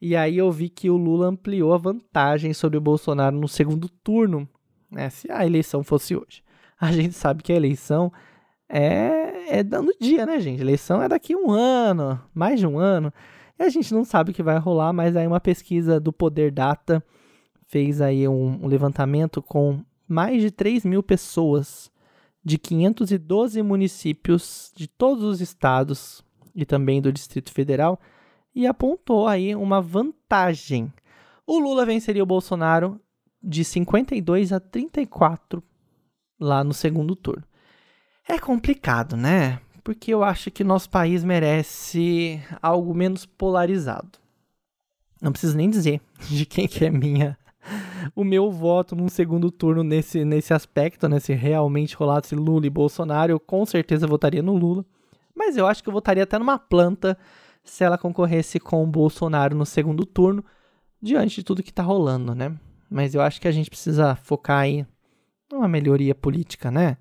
E 0.00 0.14
aí 0.14 0.38
eu 0.38 0.52
vi 0.52 0.68
que 0.68 0.88
o 0.88 0.96
Lula 0.96 1.26
ampliou 1.26 1.74
a 1.74 1.78
vantagem 1.78 2.52
sobre 2.52 2.78
o 2.78 2.80
Bolsonaro 2.80 3.36
no 3.36 3.48
segundo 3.48 3.88
turno, 3.88 4.48
né? 4.88 5.10
Se 5.10 5.32
a 5.32 5.44
eleição 5.44 5.82
fosse 5.82 6.14
hoje. 6.14 6.44
A 6.78 6.92
gente 6.92 7.14
sabe 7.14 7.42
que 7.42 7.52
a 7.52 7.56
eleição 7.56 8.12
é, 8.68 9.58
é 9.58 9.62
dando 9.62 9.94
dia, 10.00 10.26
né, 10.26 10.40
gente? 10.40 10.60
Eleição 10.60 11.02
é 11.02 11.08
daqui 11.08 11.36
um 11.36 11.50
ano, 11.50 12.20
mais 12.34 12.58
de 12.58 12.66
um 12.66 12.78
ano. 12.78 13.12
E 13.58 13.62
a 13.62 13.68
gente 13.68 13.92
não 13.94 14.04
sabe 14.04 14.30
o 14.30 14.34
que 14.34 14.42
vai 14.42 14.58
rolar, 14.58 14.92
mas 14.92 15.16
aí 15.16 15.26
uma 15.26 15.40
pesquisa 15.40 15.98
do 15.98 16.12
Poder 16.12 16.50
Data 16.50 17.02
fez 17.66 18.00
aí 18.00 18.28
um, 18.28 18.64
um 18.64 18.66
levantamento 18.66 19.40
com 19.40 19.82
mais 20.08 20.40
de 20.40 20.50
3 20.50 20.84
mil 20.84 21.02
pessoas 21.02 21.90
de 22.44 22.58
512 22.58 23.60
municípios 23.62 24.72
de 24.76 24.86
todos 24.86 25.24
os 25.24 25.40
estados 25.40 26.24
e 26.54 26.64
também 26.64 27.02
do 27.02 27.12
Distrito 27.12 27.50
Federal 27.50 27.98
e 28.54 28.66
apontou 28.66 29.26
aí 29.26 29.54
uma 29.54 29.82
vantagem. 29.82 30.92
O 31.46 31.58
Lula 31.58 31.84
venceria 31.84 32.22
o 32.22 32.26
Bolsonaro 32.26 33.00
de 33.42 33.64
52 33.64 34.52
a 34.52 34.60
34 34.60 35.62
lá 36.38 36.64
no 36.64 36.72
segundo 36.72 37.14
turno. 37.14 37.44
É 38.28 38.38
complicado, 38.38 39.16
né? 39.16 39.60
Porque 39.84 40.12
eu 40.12 40.24
acho 40.24 40.50
que 40.50 40.64
nosso 40.64 40.90
país 40.90 41.22
merece 41.22 42.42
algo 42.60 42.92
menos 42.92 43.24
polarizado. 43.24 44.18
Não 45.22 45.30
preciso 45.30 45.56
nem 45.56 45.70
dizer 45.70 46.00
de 46.28 46.44
quem 46.44 46.66
que 46.66 46.84
é 46.84 46.90
minha 46.90 47.38
o 48.14 48.24
meu 48.24 48.50
voto 48.50 48.94
num 48.94 49.08
segundo 49.08 49.50
turno 49.50 49.82
nesse, 49.82 50.24
nesse 50.24 50.54
aspecto, 50.54 51.08
né? 51.08 51.18
Se 51.18 51.32
realmente 51.32 51.96
rolasse 51.96 52.34
Lula 52.34 52.66
e 52.66 52.70
Bolsonaro, 52.70 53.32
eu 53.32 53.40
com 53.40 53.64
certeza 53.66 54.06
votaria 54.06 54.42
no 54.42 54.56
Lula. 54.56 54.84
Mas 55.34 55.56
eu 55.56 55.66
acho 55.66 55.82
que 55.82 55.88
eu 55.88 55.92
votaria 55.92 56.22
até 56.22 56.38
numa 56.38 56.58
planta 56.58 57.18
se 57.64 57.82
ela 57.82 57.98
concorresse 57.98 58.60
com 58.60 58.82
o 58.82 58.86
Bolsonaro 58.86 59.56
no 59.56 59.66
segundo 59.66 60.06
turno, 60.06 60.44
diante 61.02 61.36
de 61.36 61.44
tudo 61.44 61.62
que 61.62 61.72
tá 61.72 61.82
rolando, 61.82 62.34
né? 62.34 62.56
Mas 62.88 63.14
eu 63.14 63.20
acho 63.20 63.40
que 63.40 63.48
a 63.48 63.52
gente 63.52 63.68
precisa 63.68 64.14
focar 64.14 64.60
aí 64.60 64.86
numa 65.50 65.66
melhoria 65.66 66.14
política, 66.14 66.70
né? 66.70 66.96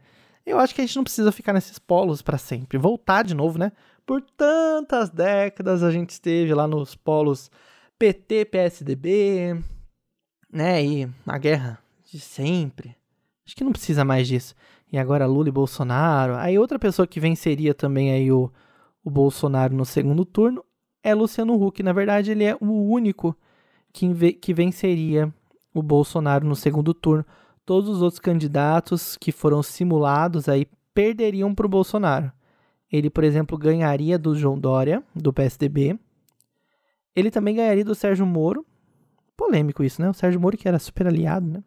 Eu 0.45 0.59
acho 0.59 0.75
que 0.75 0.81
a 0.81 0.85
gente 0.85 0.95
não 0.95 1.03
precisa 1.03 1.31
ficar 1.31 1.53
nesses 1.53 1.79
polos 1.79 2.21
para 2.21 2.37
sempre. 2.37 2.77
Voltar 2.77 3.23
de 3.23 3.33
novo, 3.33 3.57
né? 3.57 3.71
Por 4.05 4.21
tantas 4.21 5.09
décadas 5.09 5.81
a 5.81 5.89
gente 5.89 6.11
esteve 6.11 6.53
lá 6.53 6.67
nos 6.67 6.95
polos 6.95 7.49
PT, 7.97 8.45
PSDB, 8.45 9.59
né? 10.51 10.85
E 10.85 11.09
a 11.25 11.37
guerra 11.37 11.79
de 12.11 12.19
sempre. 12.19 12.95
Acho 13.45 13.55
que 13.55 13.63
não 13.63 13.71
precisa 13.71 14.05
mais 14.05 14.27
disso. 14.27 14.55
E 14.91 14.97
agora 14.97 15.25
Lula 15.25 15.49
e 15.49 15.51
Bolsonaro. 15.51 16.35
Aí 16.35 16.59
outra 16.59 16.77
pessoa 16.77 17.07
que 17.07 17.19
venceria 17.19 17.73
também 17.73 18.11
aí 18.11 18.31
o, 18.31 18.51
o 19.03 19.09
Bolsonaro 19.09 19.75
no 19.75 19.85
segundo 19.85 20.23
turno 20.23 20.63
é 21.03 21.13
Luciano 21.13 21.53
Huck. 21.61 21.81
Na 21.83 21.93
verdade, 21.93 22.31
ele 22.31 22.43
é 22.43 22.55
o 22.61 22.89
único 22.89 23.35
que, 23.91 24.33
que 24.33 24.53
venceria 24.53 25.33
o 25.73 25.81
Bolsonaro 25.81 26.47
no 26.47 26.55
segundo 26.55 26.93
turno. 26.93 27.25
Todos 27.65 27.89
os 27.89 28.01
outros 28.01 28.19
candidatos 28.19 29.17
que 29.17 29.31
foram 29.31 29.63
simulados 29.63 30.47
aí 30.47 30.67
perderiam 30.93 31.53
para 31.53 31.65
o 31.65 31.69
Bolsonaro. 31.69 32.31
Ele, 32.91 33.09
por 33.09 33.23
exemplo, 33.23 33.57
ganharia 33.57 34.17
do 34.17 34.35
João 34.35 34.57
Dória, 34.57 35.03
do 35.15 35.33
PSDB. 35.33 35.99
Ele 37.15 37.31
também 37.31 37.55
ganharia 37.55 37.83
do 37.83 37.95
Sérgio 37.95 38.25
Moro, 38.25 38.65
Polêmico 39.35 39.83
isso, 39.83 40.01
né? 40.01 40.09
O 40.09 40.13
Sérgio 40.13 40.39
Moro, 40.39 40.57
que 40.57 40.67
era 40.67 40.79
super 40.79 41.07
aliado, 41.07 41.45
né? 41.45 41.63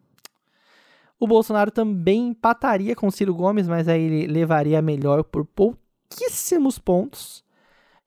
O 1.19 1.27
Bolsonaro 1.27 1.69
também 1.69 2.29
empataria 2.29 2.95
com 2.95 3.07
o 3.07 3.11
Ciro 3.11 3.35
Gomes, 3.35 3.67
mas 3.67 3.87
aí 3.87 4.01
ele 4.01 4.27
levaria 4.27 4.79
a 4.79 4.81
melhor 4.81 5.23
por 5.23 5.45
pouquíssimos 5.45 6.79
pontos. 6.79 7.43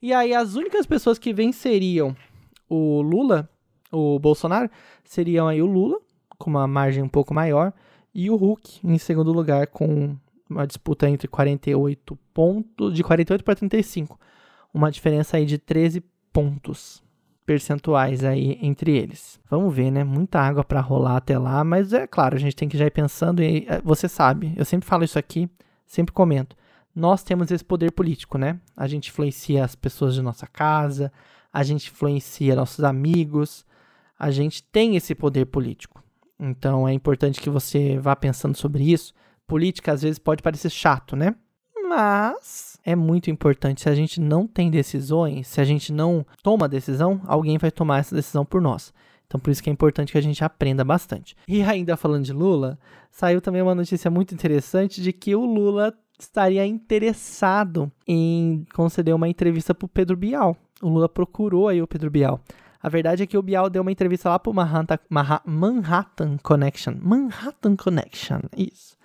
E 0.00 0.12
aí 0.12 0.34
as 0.34 0.54
únicas 0.54 0.86
pessoas 0.86 1.18
que 1.18 1.32
venceriam 1.32 2.16
o 2.68 3.02
Lula, 3.02 3.48
o 3.92 4.18
Bolsonaro, 4.18 4.70
seriam 5.04 5.46
aí 5.46 5.60
o 5.60 5.66
Lula, 5.66 6.00
com 6.42 6.50
uma 6.50 6.66
margem 6.66 7.02
um 7.02 7.08
pouco 7.08 7.32
maior, 7.32 7.72
e 8.14 8.30
o 8.30 8.36
Hulk 8.36 8.80
em 8.84 8.98
segundo 8.98 9.32
lugar 9.32 9.68
com 9.68 10.16
uma 10.50 10.66
disputa 10.66 11.08
entre 11.08 11.28
48 11.28 12.18
pontos, 12.34 12.94
de 12.94 13.02
48 13.02 13.42
para 13.42 13.54
35. 13.54 14.18
Uma 14.74 14.90
diferença 14.90 15.36
aí 15.36 15.46
de 15.46 15.58
13 15.58 16.02
pontos 16.32 17.02
percentuais 17.44 18.24
aí 18.24 18.58
entre 18.62 18.96
eles. 18.96 19.40
Vamos 19.50 19.74
ver, 19.74 19.90
né? 19.90 20.04
Muita 20.04 20.40
água 20.40 20.64
para 20.64 20.80
rolar 20.80 21.16
até 21.16 21.38
lá, 21.38 21.62
mas 21.64 21.92
é 21.92 22.06
claro, 22.06 22.36
a 22.36 22.38
gente 22.38 22.56
tem 22.56 22.68
que 22.68 22.78
já 22.78 22.86
ir 22.86 22.90
pensando 22.90 23.42
e 23.42 23.66
é, 23.68 23.80
você 23.82 24.08
sabe, 24.08 24.52
eu 24.56 24.64
sempre 24.64 24.88
falo 24.88 25.04
isso 25.04 25.18
aqui, 25.18 25.48
sempre 25.86 26.12
comento. 26.12 26.56
Nós 26.94 27.22
temos 27.22 27.50
esse 27.50 27.64
poder 27.64 27.90
político, 27.92 28.36
né? 28.36 28.60
A 28.76 28.86
gente 28.86 29.08
influencia 29.08 29.64
as 29.64 29.74
pessoas 29.74 30.14
de 30.14 30.22
nossa 30.22 30.46
casa, 30.46 31.10
a 31.52 31.62
gente 31.62 31.90
influencia 31.90 32.54
nossos 32.54 32.84
amigos, 32.84 33.64
a 34.18 34.30
gente 34.30 34.62
tem 34.62 34.96
esse 34.96 35.14
poder 35.14 35.46
político. 35.46 36.01
Então 36.42 36.88
é 36.88 36.92
importante 36.92 37.40
que 37.40 37.48
você 37.48 37.98
vá 38.00 38.16
pensando 38.16 38.56
sobre 38.56 38.90
isso. 38.90 39.14
Política 39.46 39.92
às 39.92 40.02
vezes 40.02 40.18
pode 40.18 40.42
parecer 40.42 40.70
chato, 40.70 41.14
né? 41.14 41.36
Mas 41.88 42.80
é 42.84 42.96
muito 42.96 43.30
importante. 43.30 43.82
Se 43.82 43.88
a 43.88 43.94
gente 43.94 44.20
não 44.20 44.46
tem 44.46 44.68
decisões, 44.68 45.46
se 45.46 45.60
a 45.60 45.64
gente 45.64 45.92
não 45.92 46.26
toma 46.42 46.68
decisão, 46.68 47.20
alguém 47.26 47.58
vai 47.58 47.70
tomar 47.70 47.98
essa 47.98 48.16
decisão 48.16 48.44
por 48.44 48.60
nós. 48.60 48.92
Então 49.24 49.38
por 49.38 49.50
isso 49.50 49.62
que 49.62 49.70
é 49.70 49.72
importante 49.72 50.10
que 50.10 50.18
a 50.18 50.22
gente 50.22 50.42
aprenda 50.42 50.84
bastante. 50.84 51.36
E 51.46 51.62
ainda 51.62 51.96
falando 51.96 52.24
de 52.24 52.32
Lula, 52.32 52.76
saiu 53.08 53.40
também 53.40 53.62
uma 53.62 53.74
notícia 53.74 54.10
muito 54.10 54.34
interessante 54.34 55.00
de 55.00 55.12
que 55.12 55.36
o 55.36 55.44
Lula 55.44 55.94
estaria 56.18 56.66
interessado 56.66 57.90
em 58.06 58.64
conceder 58.74 59.14
uma 59.14 59.28
entrevista 59.28 59.72
para 59.72 59.86
o 59.86 59.88
Pedro 59.88 60.16
Bial. 60.16 60.56
O 60.82 60.88
Lula 60.88 61.08
procurou 61.08 61.68
aí 61.68 61.80
o 61.80 61.86
Pedro 61.86 62.10
Bial. 62.10 62.40
A 62.82 62.88
verdade 62.88 63.22
é 63.22 63.26
que 63.26 63.38
o 63.38 63.42
Bial 63.42 63.70
deu 63.70 63.82
uma 63.82 63.92
entrevista 63.92 64.28
lá 64.28 64.38
para 64.38 64.50
o 64.50 64.54
Manhattan, 64.54 64.98
Manhattan 65.46 66.36
Connection. 66.42 66.94
Manhattan 67.00 67.76
Connection, 67.76 68.40
isso. 68.56 68.96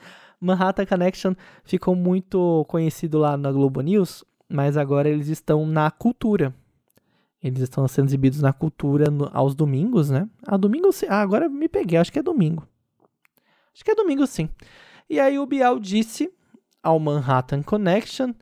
Manhattan 0.41 0.85
Connection 0.85 1.35
ficou 1.63 1.95
muito 1.95 2.65
conhecido 2.67 3.19
lá 3.19 3.37
na 3.37 3.51
Globo 3.51 3.81
News, 3.81 4.23
mas 4.49 4.77
agora 4.77 5.07
eles 5.07 5.27
estão 5.27 5.65
na 5.67 5.91
cultura. 5.91 6.55
Eles 7.41 7.61
estão 7.61 7.87
sendo 7.87 8.07
exibidos 8.07 8.41
na 8.41 8.51
cultura 8.51 9.11
no, 9.11 9.29
aos 9.31 9.53
domingos, 9.53 10.09
né? 10.09 10.27
Ah, 10.45 10.57
domingo 10.57 10.89
Ah, 11.07 11.21
agora 11.21 11.47
me 11.47 11.69
peguei, 11.69 11.99
acho 11.99 12.11
que 12.11 12.17
é 12.17 12.23
domingo. 12.23 12.67
Acho 13.73 13.85
que 13.85 13.91
é 13.91 13.95
domingo 13.95 14.25
sim. 14.25 14.49
E 15.07 15.19
aí 15.19 15.37
o 15.37 15.45
Bial 15.45 15.79
disse 15.79 16.31
ao 16.81 16.99
Manhattan 16.99 17.61
Connection 17.61 18.33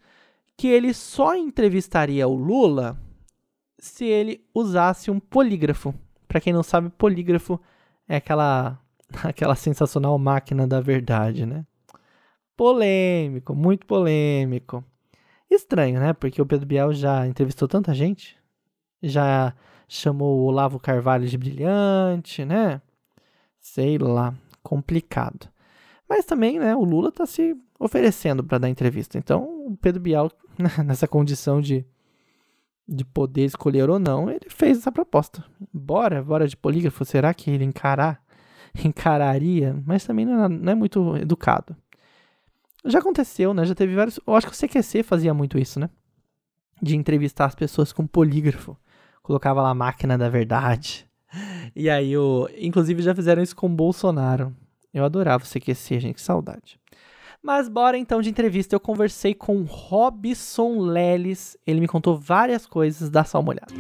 que 0.55 0.67
ele 0.67 0.93
só 0.93 1.35
entrevistaria 1.35 2.25
o 2.25 2.35
Lula 2.35 2.97
se 3.85 4.05
ele 4.05 4.45
usasse 4.53 5.11
um 5.11 5.19
polígrafo. 5.19 5.93
Para 6.27 6.41
quem 6.41 6.51
não 6.53 6.63
sabe, 6.63 6.89
polígrafo 6.89 7.59
é 8.07 8.17
aquela 8.17 8.79
aquela 9.23 9.55
sensacional 9.55 10.17
máquina 10.17 10.67
da 10.67 10.81
verdade, 10.81 11.45
né? 11.45 11.65
Polêmico, 12.57 13.53
muito 13.55 13.85
polêmico. 13.85 14.83
Estranho, 15.49 15.99
né? 15.99 16.13
Porque 16.13 16.41
o 16.41 16.45
Pedro 16.45 16.65
Bial 16.65 16.93
já 16.93 17.27
entrevistou 17.27 17.67
tanta 17.67 17.93
gente, 17.93 18.37
já 19.01 19.53
chamou 19.87 20.39
o 20.39 20.45
Olavo 20.45 20.79
Carvalho 20.79 21.27
de 21.27 21.37
brilhante, 21.37 22.43
né? 22.43 22.81
Sei 23.59 23.97
lá, 23.97 24.33
complicado. 24.63 25.47
Mas 26.09 26.25
também, 26.25 26.59
né, 26.59 26.75
o 26.75 26.83
Lula 26.83 27.11
tá 27.11 27.25
se 27.25 27.55
oferecendo 27.79 28.43
para 28.43 28.57
dar 28.57 28.69
entrevista. 28.69 29.17
Então, 29.17 29.43
o 29.67 29.77
Pedro 29.77 30.01
Bial, 30.01 30.31
nessa 30.85 31.07
condição 31.07 31.61
de, 31.61 31.85
de 32.87 33.03
poder 33.03 33.45
escolher 33.45 33.89
ou 33.89 33.99
não, 33.99 34.29
ele 34.29 34.47
fez 34.49 34.77
essa 34.77 34.91
proposta. 34.91 35.43
Bora, 35.73 36.23
bora 36.23 36.47
de 36.47 36.55
polígrafo, 36.55 37.03
será 37.03 37.33
que 37.33 37.49
ele 37.49 37.63
encarar, 37.63 38.21
encararia? 38.83 39.75
Mas 39.85 40.05
também 40.05 40.25
não 40.25 40.45
é, 40.45 40.49
não 40.49 40.71
é 40.71 40.75
muito 40.75 41.17
educado. 41.17 41.75
Já 42.85 42.99
aconteceu, 42.99 43.53
né? 43.53 43.65
Já 43.65 43.73
teve 43.73 43.95
vários. 43.95 44.19
Eu 44.25 44.35
acho 44.35 44.47
que 44.47 44.53
o 44.53 44.67
CQC 44.67 45.01
fazia 45.01 45.33
muito 45.33 45.57
isso, 45.57 45.79
né? 45.79 45.89
De 46.79 46.95
entrevistar 46.95 47.45
as 47.45 47.55
pessoas 47.55 47.91
com 47.91 48.05
polígrafo. 48.05 48.77
Colocava 49.23 49.61
lá 49.61 49.69
a 49.69 49.75
máquina 49.75 50.17
da 50.17 50.29
verdade. 50.29 51.05
E 51.75 51.89
aí, 51.89 52.15
o... 52.15 52.47
inclusive, 52.57 53.01
já 53.01 53.13
fizeram 53.13 53.43
isso 53.43 53.53
com 53.53 53.65
o 53.65 53.69
Bolsonaro. 53.69 54.55
Eu 54.93 55.03
adorava 55.03 55.43
o 55.43 55.47
CQC, 55.47 55.99
gente, 55.99 56.13
que 56.13 56.21
saudade. 56.21 56.79
Mas 57.45 57.69
bora 57.69 57.95
então 57.95 58.23
de 58.23 58.29
entrevista. 58.31 58.75
Eu 58.75 58.79
conversei 58.79 59.35
com 59.35 59.61
Robson 59.61 60.79
Leles. 60.79 61.55
Ele 61.63 61.79
me 61.79 61.87
contou 61.87 62.17
várias 62.17 62.65
coisas. 62.65 63.07
Dá 63.07 63.23
só 63.23 63.39
uma 63.39 63.51
olhada. 63.51 63.71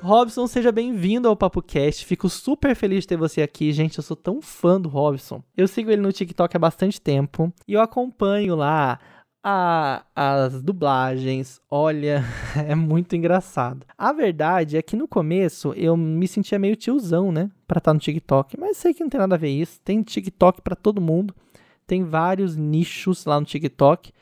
Robson, 0.00 0.46
seja 0.46 0.72
bem-vindo 0.72 1.28
ao 1.28 1.36
Papo 1.36 1.60
Cast. 1.60 2.06
Fico 2.06 2.30
super 2.30 2.74
feliz 2.74 3.00
de 3.00 3.08
ter 3.08 3.18
você 3.18 3.42
aqui, 3.42 3.74
gente. 3.74 3.98
Eu 3.98 4.02
sou 4.02 4.16
tão 4.16 4.40
fã 4.40 4.80
do 4.80 4.88
Robson. 4.88 5.42
Eu 5.54 5.68
sigo 5.68 5.90
ele 5.90 6.00
no 6.00 6.10
TikTok 6.10 6.56
há 6.56 6.58
bastante 6.58 6.98
tempo 6.98 7.52
e 7.68 7.74
eu 7.74 7.82
acompanho 7.82 8.56
lá 8.56 8.98
a, 9.50 10.04
as 10.14 10.62
dublagens, 10.62 11.58
olha, 11.70 12.22
é 12.68 12.74
muito 12.74 13.16
engraçado. 13.16 13.86
A 13.96 14.12
verdade 14.12 14.76
é 14.76 14.82
que 14.82 14.94
no 14.94 15.08
começo 15.08 15.72
eu 15.72 15.96
me 15.96 16.28
sentia 16.28 16.58
meio 16.58 16.76
tiozão, 16.76 17.32
né, 17.32 17.50
pra 17.66 17.78
estar 17.78 17.92
tá 17.92 17.94
no 17.94 18.00
TikTok, 18.00 18.60
mas 18.60 18.76
sei 18.76 18.92
que 18.92 19.02
não 19.02 19.08
tem 19.08 19.18
nada 19.18 19.36
a 19.36 19.38
ver 19.38 19.48
isso. 19.48 19.80
Tem 19.82 20.02
TikTok 20.02 20.60
para 20.60 20.76
todo 20.76 21.00
mundo, 21.00 21.34
tem 21.86 22.04
vários 22.04 22.56
nichos 22.56 23.24
lá 23.24 23.40
no 23.40 23.46
TikTok. 23.46 24.12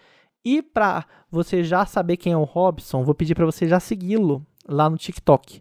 E 0.45 0.62
pra 0.62 1.04
você 1.28 1.64
já 1.64 1.85
saber 1.85 2.18
quem 2.18 2.33
é 2.33 2.37
o 2.37 2.45
Robson, 2.45 3.02
vou 3.02 3.14
pedir 3.14 3.35
para 3.35 3.47
você 3.47 3.66
já 3.66 3.80
segui-lo 3.80 4.47
lá 4.68 4.88
no 4.88 4.97
TikTok 4.97 5.61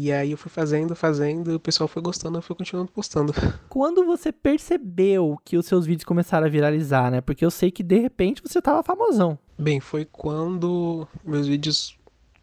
E 0.00 0.12
aí 0.12 0.30
eu 0.30 0.38
fui 0.38 0.48
fazendo, 0.48 0.94
fazendo, 0.94 1.50
e 1.50 1.54
o 1.56 1.58
pessoal 1.58 1.88
foi 1.88 2.00
gostando, 2.00 2.38
eu 2.38 2.42
fui 2.42 2.54
continuando 2.54 2.88
postando. 2.92 3.34
Quando 3.68 4.04
você 4.04 4.30
percebeu 4.30 5.36
que 5.44 5.56
os 5.56 5.66
seus 5.66 5.86
vídeos 5.86 6.04
começaram 6.04 6.46
a 6.46 6.48
viralizar, 6.48 7.10
né? 7.10 7.20
Porque 7.20 7.44
eu 7.44 7.50
sei 7.50 7.72
que 7.72 7.82
de 7.82 7.98
repente 7.98 8.40
você 8.40 8.62
tava 8.62 8.80
famosão. 8.84 9.36
Bem, 9.58 9.80
foi 9.80 10.04
quando 10.04 11.04
meus 11.24 11.48
vídeos 11.48 11.98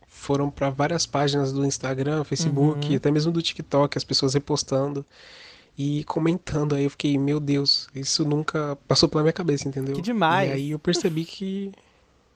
foram 0.06 0.50
para 0.50 0.70
várias 0.70 1.06
páginas 1.06 1.54
do 1.54 1.66
Instagram, 1.66 2.26
Facebook, 2.26 2.90
uhum. 2.90 2.96
até 2.98 3.10
mesmo 3.10 3.32
do 3.32 3.42
TikTok, 3.42 3.98
as 3.98 4.04
pessoas 4.04 4.34
repostando 4.34 5.06
e 5.78 6.04
comentando. 6.04 6.76
Aí 6.76 6.84
eu 6.84 6.90
fiquei, 6.90 7.18
meu 7.18 7.40
Deus, 7.40 7.88
isso 7.96 8.26
nunca 8.26 8.78
passou 8.86 9.08
pela 9.08 9.24
minha 9.24 9.32
cabeça, 9.32 9.66
entendeu? 9.66 9.96
Que 9.96 10.02
demais. 10.02 10.50
E 10.50 10.54
aí 10.54 10.72
eu 10.72 10.80
percebi 10.80 11.24
que 11.24 11.72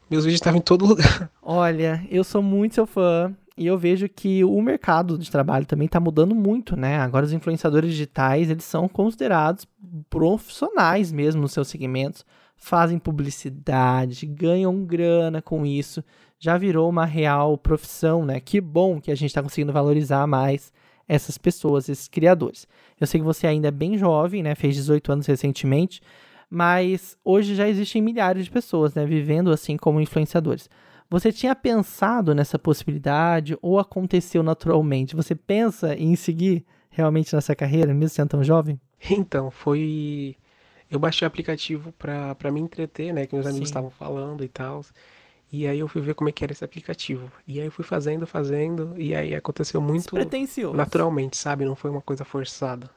meus 0.09 0.23
vídeos 0.23 0.39
estavam 0.39 0.59
em 0.59 0.63
todo 0.63 0.85
lugar. 0.85 1.29
Olha, 1.41 2.07
eu 2.09 2.23
sou 2.23 2.41
muito 2.41 2.75
seu 2.75 2.87
fã 2.87 3.35
e 3.59 3.67
eu 3.67 3.77
vejo 3.77 4.07
que 4.07 4.41
o 4.43 4.61
mercado 4.61 5.17
de 5.17 5.29
trabalho 5.29 5.65
também 5.65 5.85
está 5.85 5.99
mudando 5.99 6.33
muito, 6.33 6.77
né? 6.77 6.97
Agora 6.97 7.25
os 7.25 7.33
influenciadores 7.33 7.91
digitais, 7.91 8.49
eles 8.49 8.63
são 8.63 8.87
considerados 8.87 9.67
profissionais 10.09 11.11
mesmo 11.11 11.41
nos 11.41 11.51
seus 11.51 11.67
segmentos, 11.67 12.25
fazem 12.55 12.97
publicidade, 12.97 14.25
ganham 14.25 14.85
grana 14.85 15.41
com 15.41 15.65
isso, 15.65 16.01
já 16.39 16.57
virou 16.57 16.89
uma 16.89 17.05
real 17.05 17.57
profissão, 17.57 18.25
né? 18.25 18.39
Que 18.39 18.61
bom 18.61 19.01
que 19.01 19.11
a 19.11 19.15
gente 19.15 19.29
está 19.29 19.43
conseguindo 19.43 19.73
valorizar 19.73 20.25
mais 20.25 20.71
essas 21.05 21.37
pessoas, 21.37 21.89
esses 21.89 22.07
criadores. 22.07 22.65
Eu 22.97 23.05
sei 23.07 23.19
que 23.19 23.25
você 23.25 23.45
ainda 23.45 23.67
é 23.67 23.71
bem 23.71 23.97
jovem, 23.97 24.41
né? 24.41 24.55
Fez 24.55 24.73
18 24.75 25.11
anos 25.11 25.25
recentemente, 25.25 26.01
mas 26.49 27.17
hoje 27.25 27.55
já 27.55 27.67
existem 27.67 28.01
milhares 28.01 28.45
de 28.45 28.51
pessoas, 28.51 28.95
né, 28.95 29.05
vivendo 29.05 29.51
assim 29.51 29.75
como 29.75 29.99
influenciadores. 29.99 30.69
Você 31.09 31.31
tinha 31.31 31.55
pensado 31.55 32.35
nessa 32.35 32.59
possibilidade 32.59 33.57
ou 33.61 33.79
aconteceu 33.79 34.43
naturalmente? 34.43 35.15
Você 35.15 35.33
pensa 35.33 35.95
em 35.95 36.15
seguir 36.15 36.65
realmente 36.89 37.33
nessa 37.33 37.55
carreira, 37.55 37.93
mesmo 37.93 38.15
sendo 38.15 38.29
tão 38.29 38.43
jovem? 38.43 38.79
Então, 39.09 39.49
foi. 39.49 40.35
Eu 40.91 40.99
baixei 40.99 41.25
o 41.25 41.27
aplicativo 41.27 41.91
para 41.93 42.51
me 42.51 42.59
entreter, 42.59 43.13
né? 43.13 43.25
Que 43.25 43.35
meus 43.35 43.47
amigos 43.47 43.69
estavam 43.69 43.89
falando 43.89 44.43
e 44.43 44.47
tal. 44.47 44.83
E 45.51 45.65
aí 45.67 45.79
eu 45.79 45.87
fui 45.87 46.01
ver 46.01 46.13
como 46.13 46.29
é 46.29 46.31
que 46.31 46.43
era 46.43 46.53
esse 46.53 46.63
aplicativo. 46.63 47.31
E 47.47 47.59
aí 47.59 47.65
eu 47.65 47.71
fui 47.71 47.83
fazendo, 47.83 48.27
fazendo, 48.27 48.93
e 48.97 49.15
aí 49.15 49.33
aconteceu 49.33 49.81
muito 49.81 50.15
naturalmente, 50.73 51.37
sabe? 51.37 51.65
Não 51.65 51.75
foi 51.75 51.89
uma 51.89 52.01
coisa 52.01 52.23
forçada. 52.23 52.89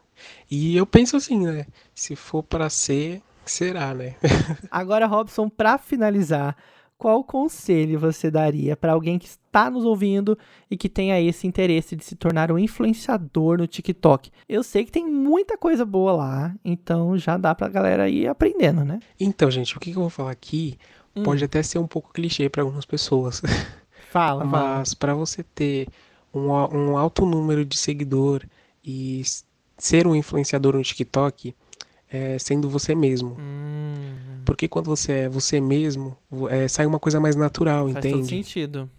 E 0.51 0.77
eu 0.77 0.87
penso 0.87 1.17
assim, 1.17 1.47
né? 1.47 1.67
Se 1.95 2.15
for 2.15 2.43
para 2.43 2.69
ser, 2.69 3.23
Será, 3.45 3.93
né? 3.93 4.15
Agora, 4.71 5.07
Robson, 5.07 5.49
para 5.49 5.77
finalizar, 5.79 6.57
qual 6.99 7.25
conselho 7.25 7.99
você 7.99 8.31
daria 8.31 8.77
para 8.77 8.93
alguém 8.93 9.19
que 9.19 9.27
está 9.27 9.71
nos 9.71 9.85
ouvindo 9.85 10.39
e 10.71 10.77
que 10.77 10.89
tenha 10.89 11.21
esse 11.21 11.47
interesse 11.47 11.97
de 11.97 12.05
se 12.05 12.15
tornar 12.15 12.53
um 12.53 12.59
influenciador 12.59 13.59
no 13.59 13.67
TikTok? 13.67 14.31
Eu 14.49 14.63
sei 14.63 14.85
que 14.85 14.93
tem 14.93 15.07
muita 15.07 15.59
coisa 15.59 15.85
boa 15.85 16.13
lá, 16.13 16.55
então 16.65 17.19
já 17.19 17.37
dá 17.37 17.55
para 17.55 17.67
a 17.67 17.71
galera 17.71 18.09
ir 18.09 18.29
aprendendo, 18.29 18.85
né? 18.85 19.01
Então, 19.19 19.51
gente, 19.51 19.77
o 19.77 19.81
que 19.81 19.91
eu 19.91 19.95
vou 19.95 20.11
falar 20.11 20.31
aqui 20.31 20.79
hum. 21.17 21.23
pode 21.23 21.45
até 21.45 21.63
ser 21.63 21.79
um 21.79 21.87
pouco 21.87 22.13
clichê 22.13 22.49
para 22.49 22.63
algumas 22.63 22.85
pessoas. 22.85 23.43
Fala, 24.11 24.45
Mas 24.45 24.95
para 24.95 25.15
você 25.15 25.43
ter 25.43 25.89
um, 26.35 26.49
um 26.51 26.97
alto 26.97 27.25
número 27.25 27.65
de 27.65 27.77
seguidor 27.79 28.43
e 28.85 29.23
ser 29.79 30.07
um 30.07 30.15
influenciador 30.15 30.77
no 30.77 30.83
TikTok, 30.83 31.55
é, 32.13 32.39
sendo 32.39 32.69
você 32.69 32.95
mesmo. 32.95 33.37
Hum, 33.39 34.43
Porque 34.45 34.69
quando 34.69 34.87
você 34.87 35.13
é 35.13 35.29
você 35.29 35.61
mesmo, 35.61 36.17
é, 36.51 36.69
sai 36.69 36.85
uma 36.85 36.99
coisa 36.99 37.19
mais 37.19 37.35
natural, 37.35 37.89
faz 37.89 38.05
entende? 38.05 38.29
sentido. 38.29 38.91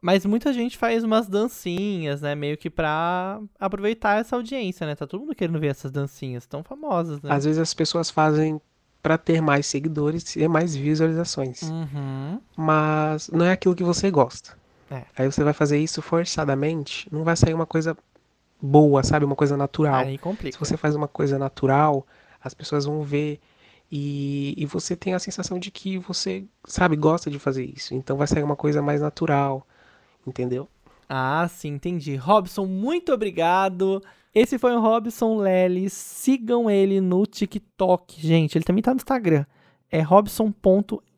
Mas 0.00 0.24
muita 0.24 0.52
gente 0.52 0.76
faz 0.76 1.02
umas 1.04 1.26
dancinhas, 1.26 2.20
né? 2.22 2.34
Meio 2.34 2.56
que 2.56 2.70
pra 2.70 3.40
aproveitar 3.58 4.20
essa 4.20 4.36
audiência, 4.36 4.86
né? 4.86 4.94
Tá 4.94 5.06
todo 5.06 5.20
mundo 5.20 5.34
querendo 5.34 5.58
ver 5.58 5.68
essas 5.68 5.90
dancinhas 5.90 6.46
tão 6.46 6.62
famosas, 6.62 7.20
né? 7.20 7.32
Às 7.32 7.44
vezes 7.44 7.60
as 7.60 7.74
pessoas 7.74 8.08
fazem 8.08 8.60
para 9.02 9.18
ter 9.18 9.40
mais 9.40 9.66
seguidores 9.66 10.36
e 10.36 10.46
mais 10.48 10.74
visualizações. 10.74 11.62
Uhum. 11.62 12.40
Mas 12.56 13.28
não 13.30 13.44
é 13.44 13.52
aquilo 13.52 13.74
que 13.74 13.84
você 13.84 14.10
gosta. 14.10 14.56
É. 14.90 15.02
Aí 15.16 15.30
você 15.30 15.42
vai 15.42 15.52
fazer 15.52 15.78
isso 15.78 16.00
forçadamente, 16.00 17.08
não 17.10 17.24
vai 17.24 17.36
sair 17.36 17.54
uma 17.54 17.66
coisa 17.66 17.96
boa, 18.60 19.02
sabe? 19.02 19.24
Uma 19.24 19.36
coisa 19.36 19.56
natural. 19.56 20.04
Aí 20.04 20.18
complica. 20.18 20.52
Se 20.52 20.58
você 20.58 20.76
faz 20.76 20.94
uma 20.94 21.08
coisa 21.08 21.38
natural, 21.38 22.06
as 22.46 22.54
pessoas 22.54 22.84
vão 22.84 23.02
ver 23.02 23.40
e, 23.90 24.54
e 24.56 24.64
você 24.66 24.94
tem 24.96 25.14
a 25.14 25.18
sensação 25.18 25.58
de 25.58 25.70
que 25.70 25.98
você, 25.98 26.44
sabe, 26.66 26.96
gosta 26.96 27.30
de 27.30 27.38
fazer 27.38 27.64
isso. 27.64 27.94
Então 27.94 28.16
vai 28.16 28.26
sair 28.26 28.42
uma 28.42 28.56
coisa 28.56 28.82
mais 28.82 29.00
natural, 29.00 29.66
entendeu? 30.26 30.68
Ah, 31.08 31.46
sim, 31.48 31.68
entendi. 31.74 32.16
Robson, 32.16 32.66
muito 32.66 33.12
obrigado. 33.12 34.02
Esse 34.34 34.58
foi 34.58 34.74
o 34.74 34.80
Robson 34.80 35.38
Leles. 35.38 35.92
Sigam 35.92 36.70
ele 36.70 37.00
no 37.00 37.24
TikTok, 37.26 38.20
gente. 38.20 38.58
Ele 38.58 38.64
também 38.64 38.82
tá 38.82 38.90
no 38.92 38.96
Instagram. 38.96 39.46
É 39.90 40.00
robson.sleles, 40.02 41.14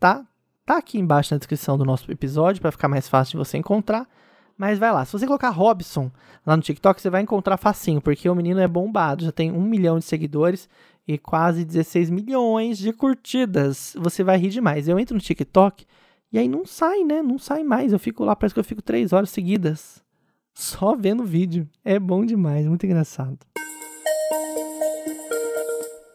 tá? 0.00 0.26
Tá 0.64 0.78
aqui 0.78 0.98
embaixo 0.98 1.34
na 1.34 1.38
descrição 1.38 1.76
do 1.78 1.84
nosso 1.84 2.10
episódio 2.10 2.62
para 2.62 2.72
ficar 2.72 2.88
mais 2.88 3.08
fácil 3.08 3.32
de 3.32 3.36
você 3.36 3.58
encontrar. 3.58 4.08
Mas 4.56 4.78
vai 4.78 4.92
lá. 4.92 5.04
Se 5.04 5.12
você 5.12 5.26
colocar 5.26 5.50
Robson 5.50 6.10
lá 6.44 6.56
no 6.56 6.62
TikTok, 6.62 7.00
você 7.00 7.10
vai 7.10 7.22
encontrar 7.22 7.56
facinho, 7.56 8.00
porque 8.00 8.28
o 8.28 8.34
menino 8.34 8.60
é 8.60 8.66
bombado. 8.66 9.24
Já 9.24 9.32
tem 9.32 9.52
um 9.52 9.62
milhão 9.62 9.98
de 9.98 10.04
seguidores 10.04 10.68
e 11.06 11.18
quase 11.18 11.64
16 11.64 12.10
milhões 12.10 12.78
de 12.78 12.92
curtidas. 12.92 13.94
Você 13.98 14.24
vai 14.24 14.38
rir 14.38 14.48
demais. 14.48 14.88
Eu 14.88 14.98
entro 14.98 15.14
no 15.14 15.20
TikTok 15.20 15.84
e 16.32 16.38
aí 16.38 16.48
não 16.48 16.64
sai, 16.64 17.04
né? 17.04 17.22
Não 17.22 17.38
sai 17.38 17.62
mais. 17.62 17.92
Eu 17.92 17.98
fico 17.98 18.24
lá, 18.24 18.34
parece 18.34 18.54
que 18.54 18.60
eu 18.60 18.64
fico 18.64 18.82
três 18.82 19.12
horas 19.12 19.30
seguidas. 19.30 20.02
Só 20.54 20.96
vendo 20.96 21.22
vídeo. 21.22 21.68
É 21.84 21.98
bom 21.98 22.24
demais, 22.24 22.66
muito 22.66 22.86
engraçado. 22.86 23.38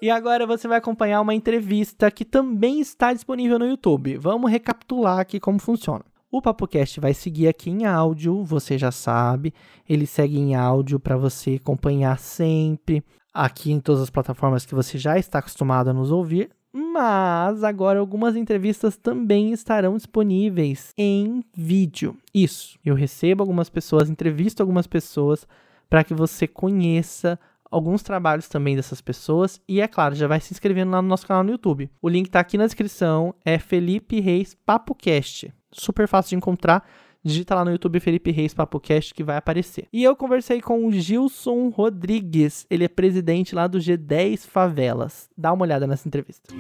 E 0.02 0.10
agora 0.10 0.48
você 0.48 0.68
vai 0.68 0.80
acompanhar 0.80 1.22
uma 1.22 1.36
entrevista 1.36 2.10
que 2.10 2.26
também 2.26 2.80
está 2.80 3.14
disponível 3.14 3.60
no 3.60 3.68
YouTube. 3.68 4.18
Vamos 4.18 4.50
recapitular 4.50 5.20
aqui 5.20 5.40
como 5.40 5.60
funciona. 5.60 6.04
O 6.32 6.42
PapoCast 6.42 7.02
vai 7.02 7.14
seguir 7.14 7.50
aqui 7.50 7.70
em 7.70 7.86
áudio, 7.86 8.42
você 8.42 8.78
já 8.78 8.90
sabe. 8.90 9.54
Ele 9.88 10.06
segue 10.06 10.40
em 10.40 10.56
áudio 10.56 10.98
para 10.98 11.18
você 11.18 11.60
acompanhar 11.62 12.18
sempre 12.18 13.04
aqui 13.34 13.70
em 13.70 13.82
todas 13.82 14.02
as 14.02 14.10
plataformas 14.10 14.66
que 14.66 14.74
você 14.74 14.98
já 14.98 15.18
está 15.18 15.40
acostumado 15.40 15.90
a 15.90 15.94
nos 15.94 16.10
ouvir. 16.10 16.50
Mas 16.72 17.66
agora 17.66 18.00
algumas 18.00 18.38
entrevistas 18.38 18.96
também 18.96 19.52
estarão 19.52 19.98
disponíveis 19.98 20.94
em 20.98 21.44
vídeo. 21.54 22.16
Isso. 22.34 22.80
Eu 22.86 22.96
recebo 22.96 23.44
algumas 23.44 23.70
pessoas, 23.70 24.10
entrevisto 24.10 24.64
algumas 24.64 24.88
pessoas 24.88 25.46
para 25.90 26.02
que 26.02 26.14
você 26.14 26.48
conheça 26.48 27.38
alguns 27.70 28.04
trabalhos 28.04 28.48
também 28.48 28.78
dessas 28.78 29.02
pessoas 29.02 29.60
e 29.68 29.82
é 29.82 29.88
claro, 29.88 30.16
já 30.16 30.28
vai 30.28 30.40
se 30.40 30.54
inscrevendo 30.54 30.92
lá 30.92 31.02
no 31.02 31.08
nosso 31.10 31.28
canal 31.28 31.44
no 31.44 31.52
YouTube. 31.52 31.90
O 32.02 32.08
link 32.08 32.30
tá 32.30 32.40
aqui 32.40 32.58
na 32.58 32.66
descrição, 32.66 33.36
é 33.44 33.60
Felipe 33.60 34.22
Reis 34.22 34.56
PapoCast. 34.66 35.54
Super 35.72 36.08
fácil 36.08 36.30
de 36.30 36.36
encontrar. 36.36 36.88
Digita 37.24 37.54
lá 37.54 37.64
no 37.64 37.72
YouTube 37.72 38.00
Felipe 38.00 38.32
Reis 38.32 38.54
PapoCast 38.54 39.14
que 39.14 39.24
vai 39.24 39.38
aparecer. 39.38 39.88
E 39.94 40.04
eu 40.04 40.16
conversei 40.16 40.60
com 40.60 40.88
o 40.88 40.92
Gilson 40.92 41.70
Rodrigues, 41.70 42.66
ele 42.68 42.84
é 42.84 42.88
presidente 42.88 43.54
lá 43.54 43.68
do 43.68 43.78
G10 43.78 44.48
Favelas. 44.48 45.30
Dá 45.38 45.54
uma 45.54 45.64
olhada 45.64 45.86
nessa 45.86 46.08
entrevista. 46.08 46.52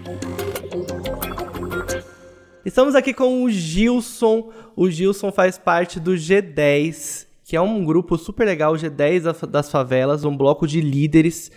Estamos 2.63 2.93
aqui 2.93 3.11
com 3.11 3.43
o 3.43 3.49
Gilson. 3.49 4.51
O 4.75 4.87
Gilson 4.87 5.31
faz 5.31 5.57
parte 5.57 5.99
do 5.99 6.11
G10, 6.11 7.25
que 7.43 7.55
é 7.55 7.61
um 7.61 7.83
grupo 7.83 8.15
super 8.19 8.45
legal, 8.45 8.73
o 8.73 8.77
G10 8.77 9.47
das 9.47 9.71
favelas, 9.71 10.23
um 10.23 10.37
bloco 10.37 10.67
de 10.67 10.79
líderes. 10.79 11.51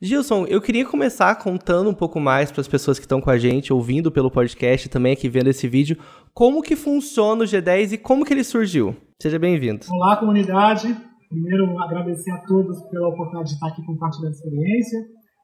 Gilson, 0.00 0.46
eu 0.46 0.60
queria 0.60 0.86
começar 0.86 1.34
contando 1.34 1.90
um 1.90 1.94
pouco 1.94 2.20
mais 2.20 2.52
para 2.52 2.60
as 2.60 2.68
pessoas 2.68 3.00
que 3.00 3.04
estão 3.04 3.20
com 3.20 3.30
a 3.30 3.36
gente, 3.36 3.72
ouvindo 3.72 4.12
pelo 4.12 4.30
podcast, 4.30 4.88
também 4.88 5.12
aqui 5.12 5.28
vendo 5.28 5.48
esse 5.48 5.66
vídeo, 5.66 5.98
como 6.32 6.62
que 6.62 6.76
funciona 6.76 7.42
o 7.42 7.44
G10 7.44 7.94
e 7.94 7.98
como 7.98 8.24
que 8.24 8.32
ele 8.32 8.44
surgiu. 8.44 8.94
Seja 9.20 9.40
bem-vindo. 9.40 9.84
Olá, 9.90 10.16
comunidade. 10.16 10.96
Primeiro, 11.28 11.76
agradecer 11.80 12.30
a 12.30 12.38
todos 12.46 12.80
pela 12.90 13.08
oportunidade 13.08 13.48
de 13.48 13.54
estar 13.54 13.66
aqui 13.66 13.84
compartilhando 13.84 14.28
a 14.28 14.36
experiência, 14.36 15.00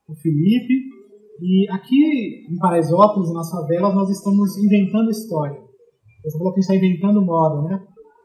o 0.08 0.14
Felipe. 0.22 0.74
E 1.42 1.68
aqui 1.72 2.46
em 2.48 2.56
Paraisópolis, 2.56 3.34
nas 3.34 3.50
favelas, 3.50 3.92
nós 3.92 4.08
estamos 4.08 4.56
inventando 4.56 5.10
história. 5.10 5.58
Você 6.22 6.38
falou 6.38 6.54
que 6.54 6.60
a 6.60 6.62
gente 6.62 6.72
está 6.72 6.86
inventando 6.86 7.26
moda, 7.26 7.60
né? 7.68 7.80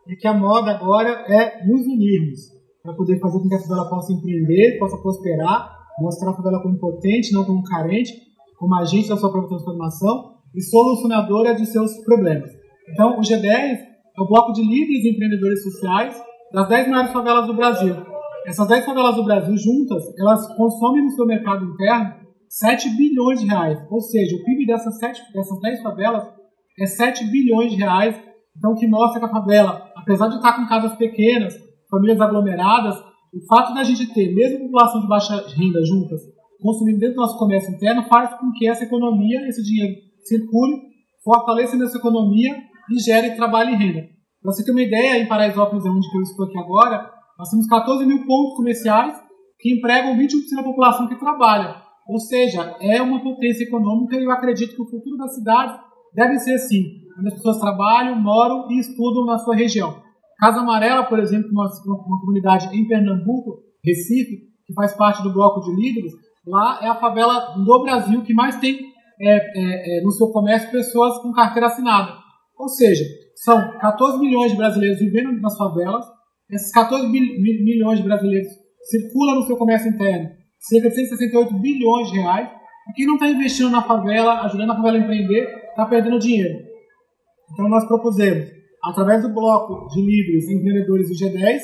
E 0.07 0.15
que 0.15 0.27
a 0.27 0.33
moda 0.35 0.75
agora 0.75 1.09
é 1.27 1.65
nos 1.65 1.87
unirmos, 1.87 2.39
para 2.83 2.93
poder 2.93 3.19
fazer 3.19 3.39
com 3.39 3.49
que 3.49 3.55
a 3.55 3.59
favela 3.61 3.89
possa 3.89 4.13
empreender, 4.13 4.77
possa 4.77 4.95
prosperar, 5.01 5.78
mostrar 6.01 6.31
a 6.31 6.35
favela 6.35 6.61
como 6.61 6.79
potente, 6.79 7.31
não 7.33 7.45
como 7.45 7.63
carente, 7.63 8.13
como 8.57 8.75
agente 8.75 9.09
da 9.09 9.17
sua 9.17 9.31
própria 9.31 9.49
transformação 9.49 10.35
e 10.55 10.61
solucionadora 10.61 11.55
de 11.55 11.65
seus 11.65 11.97
problemas. 12.03 12.51
Então, 12.91 13.17
o 13.17 13.21
G10 13.21 13.43
é 13.45 14.21
o 14.21 14.27
bloco 14.27 14.51
de 14.51 14.61
líderes 14.61 15.05
e 15.05 15.11
empreendedores 15.11 15.63
sociais 15.63 16.21
das 16.53 16.67
10 16.67 16.89
maiores 16.89 17.11
favelas 17.11 17.47
do 17.47 17.55
Brasil. 17.55 17.95
Essas 18.45 18.67
10 18.67 18.85
favelas 18.85 19.15
do 19.15 19.23
Brasil 19.23 19.55
juntas, 19.57 20.03
elas 20.17 20.47
consomem 20.55 21.03
no 21.03 21.11
seu 21.11 21.25
mercado 21.25 21.65
interno 21.65 22.15
7 22.49 22.89
bilhões 22.97 23.39
de 23.39 23.47
reais. 23.47 23.79
Ou 23.91 24.01
seja, 24.01 24.35
o 24.35 24.43
PIB 24.43 24.65
dessas, 24.65 24.97
7, 24.97 25.21
dessas 25.33 25.59
10 25.59 25.81
favelas 25.81 26.23
é 26.79 26.85
7 26.85 27.25
bilhões 27.25 27.71
de 27.71 27.77
reais. 27.77 28.19
Então, 28.57 28.71
o 28.71 28.75
que 28.75 28.87
mostra 28.87 29.19
que 29.19 29.25
a 29.25 29.29
favela, 29.29 29.91
apesar 29.95 30.27
de 30.27 30.35
estar 30.35 30.53
com 30.53 30.67
casas 30.67 30.97
pequenas, 30.97 31.53
famílias 31.89 32.19
aglomeradas, 32.19 32.95
o 33.33 33.45
fato 33.47 33.73
da 33.73 33.83
gente 33.83 34.11
ter, 34.13 34.33
mesmo 34.33 34.65
população 34.65 35.01
de 35.01 35.07
baixa 35.07 35.35
renda 35.55 35.83
juntas, 35.85 36.21
consumindo 36.61 36.99
dentro 36.99 37.15
do 37.15 37.21
nosso 37.21 37.37
comércio 37.37 37.73
interno, 37.73 38.03
faz 38.03 38.33
com 38.39 38.51
que 38.51 38.67
essa 38.67 38.83
economia, 38.83 39.47
esse 39.47 39.63
dinheiro, 39.63 39.95
circule, 40.23 40.81
fortaleça 41.23 41.81
essa 41.83 41.97
economia 41.97 42.55
e 42.91 42.99
gere 42.99 43.35
trabalho 43.35 43.71
e 43.71 43.75
renda. 43.75 44.07
Para 44.41 44.51
você 44.51 44.63
ter 44.63 44.71
uma 44.71 44.81
ideia, 44.81 45.21
em 45.21 45.27
Paraisópolis, 45.27 45.85
onde 45.85 46.07
eu 46.15 46.21
estou 46.21 46.45
aqui 46.45 46.57
agora, 46.57 47.09
nós 47.37 47.49
temos 47.49 47.67
14 47.67 48.05
mil 48.05 48.25
pontos 48.25 48.55
comerciais 48.55 49.17
que 49.59 49.73
empregam 49.73 50.17
21% 50.17 50.55
da 50.55 50.63
população 50.63 51.07
que 51.07 51.19
trabalha. 51.19 51.75
Ou 52.07 52.19
seja, 52.19 52.75
é 52.81 53.01
uma 53.01 53.21
potência 53.21 53.63
econômica 53.63 54.17
e 54.17 54.23
eu 54.23 54.31
acredito 54.31 54.75
que 54.75 54.81
o 54.81 54.89
futuro 54.89 55.17
da 55.17 55.27
cidade 55.27 55.79
deve 56.15 56.39
ser 56.39 56.53
assim, 56.53 56.83
onde 57.19 57.27
as 57.27 57.33
pessoas 57.35 57.59
trabalham, 57.59 58.15
moram 58.15 58.71
e 58.71 58.79
estudam 58.79 59.25
na 59.25 59.37
sua 59.37 59.55
região. 59.55 60.01
Casa 60.39 60.61
Amarela, 60.61 61.03
por 61.03 61.19
exemplo, 61.19 61.49
uma, 61.51 61.69
uma 61.85 62.19
comunidade 62.19 62.67
em 62.75 62.87
Pernambuco, 62.87 63.59
Recife, 63.83 64.37
que 64.65 64.73
faz 64.73 64.93
parte 64.95 65.21
do 65.23 65.33
bloco 65.33 65.61
de 65.61 65.75
líderes, 65.75 66.11
lá 66.47 66.79
é 66.81 66.87
a 66.87 66.95
favela 66.95 67.55
do 67.57 67.83
Brasil 67.83 68.21
que 68.23 68.33
mais 68.33 68.55
tem 68.57 68.79
é, 69.21 69.35
é, 69.35 69.99
é, 69.99 70.03
no 70.03 70.11
seu 70.11 70.27
comércio 70.31 70.71
pessoas 70.71 71.17
com 71.21 71.31
carteira 71.33 71.67
assinada. 71.67 72.13
Ou 72.57 72.69
seja, 72.69 73.03
são 73.35 73.77
14 73.79 74.19
milhões 74.19 74.51
de 74.51 74.57
brasileiros 74.57 74.99
vivendo 74.99 75.31
nas 75.41 75.57
favelas, 75.57 76.05
esses 76.49 76.71
14 76.71 77.11
bil- 77.11 77.41
milhões 77.41 77.99
de 77.99 78.05
brasileiros 78.05 78.47
circulam 78.89 79.35
no 79.35 79.43
seu 79.43 79.57
comércio 79.57 79.89
interno 79.89 80.29
cerca 80.59 80.89
de 80.89 80.95
168 80.95 81.53
bilhões 81.59 82.11
de 82.11 82.19
reais, 82.19 82.49
e 82.89 82.93
quem 82.93 83.05
não 83.05 83.13
está 83.13 83.27
investindo 83.29 83.69
na 83.69 83.81
favela, 83.81 84.41
ajudando 84.41 84.71
a 84.71 84.75
favela 84.75 84.97
a 84.97 84.99
empreender, 84.99 85.47
está 85.69 85.85
perdendo 85.85 86.19
dinheiro. 86.19 86.53
Então 87.53 87.69
nós 87.69 87.85
propusemos, 87.87 88.49
através 88.83 89.21
do 89.21 89.33
bloco 89.33 89.87
de 89.89 90.01
líderes 90.01 90.47
e 90.47 90.55
empreendedores 90.55 91.09
do 91.09 91.15
G10, 91.15 91.59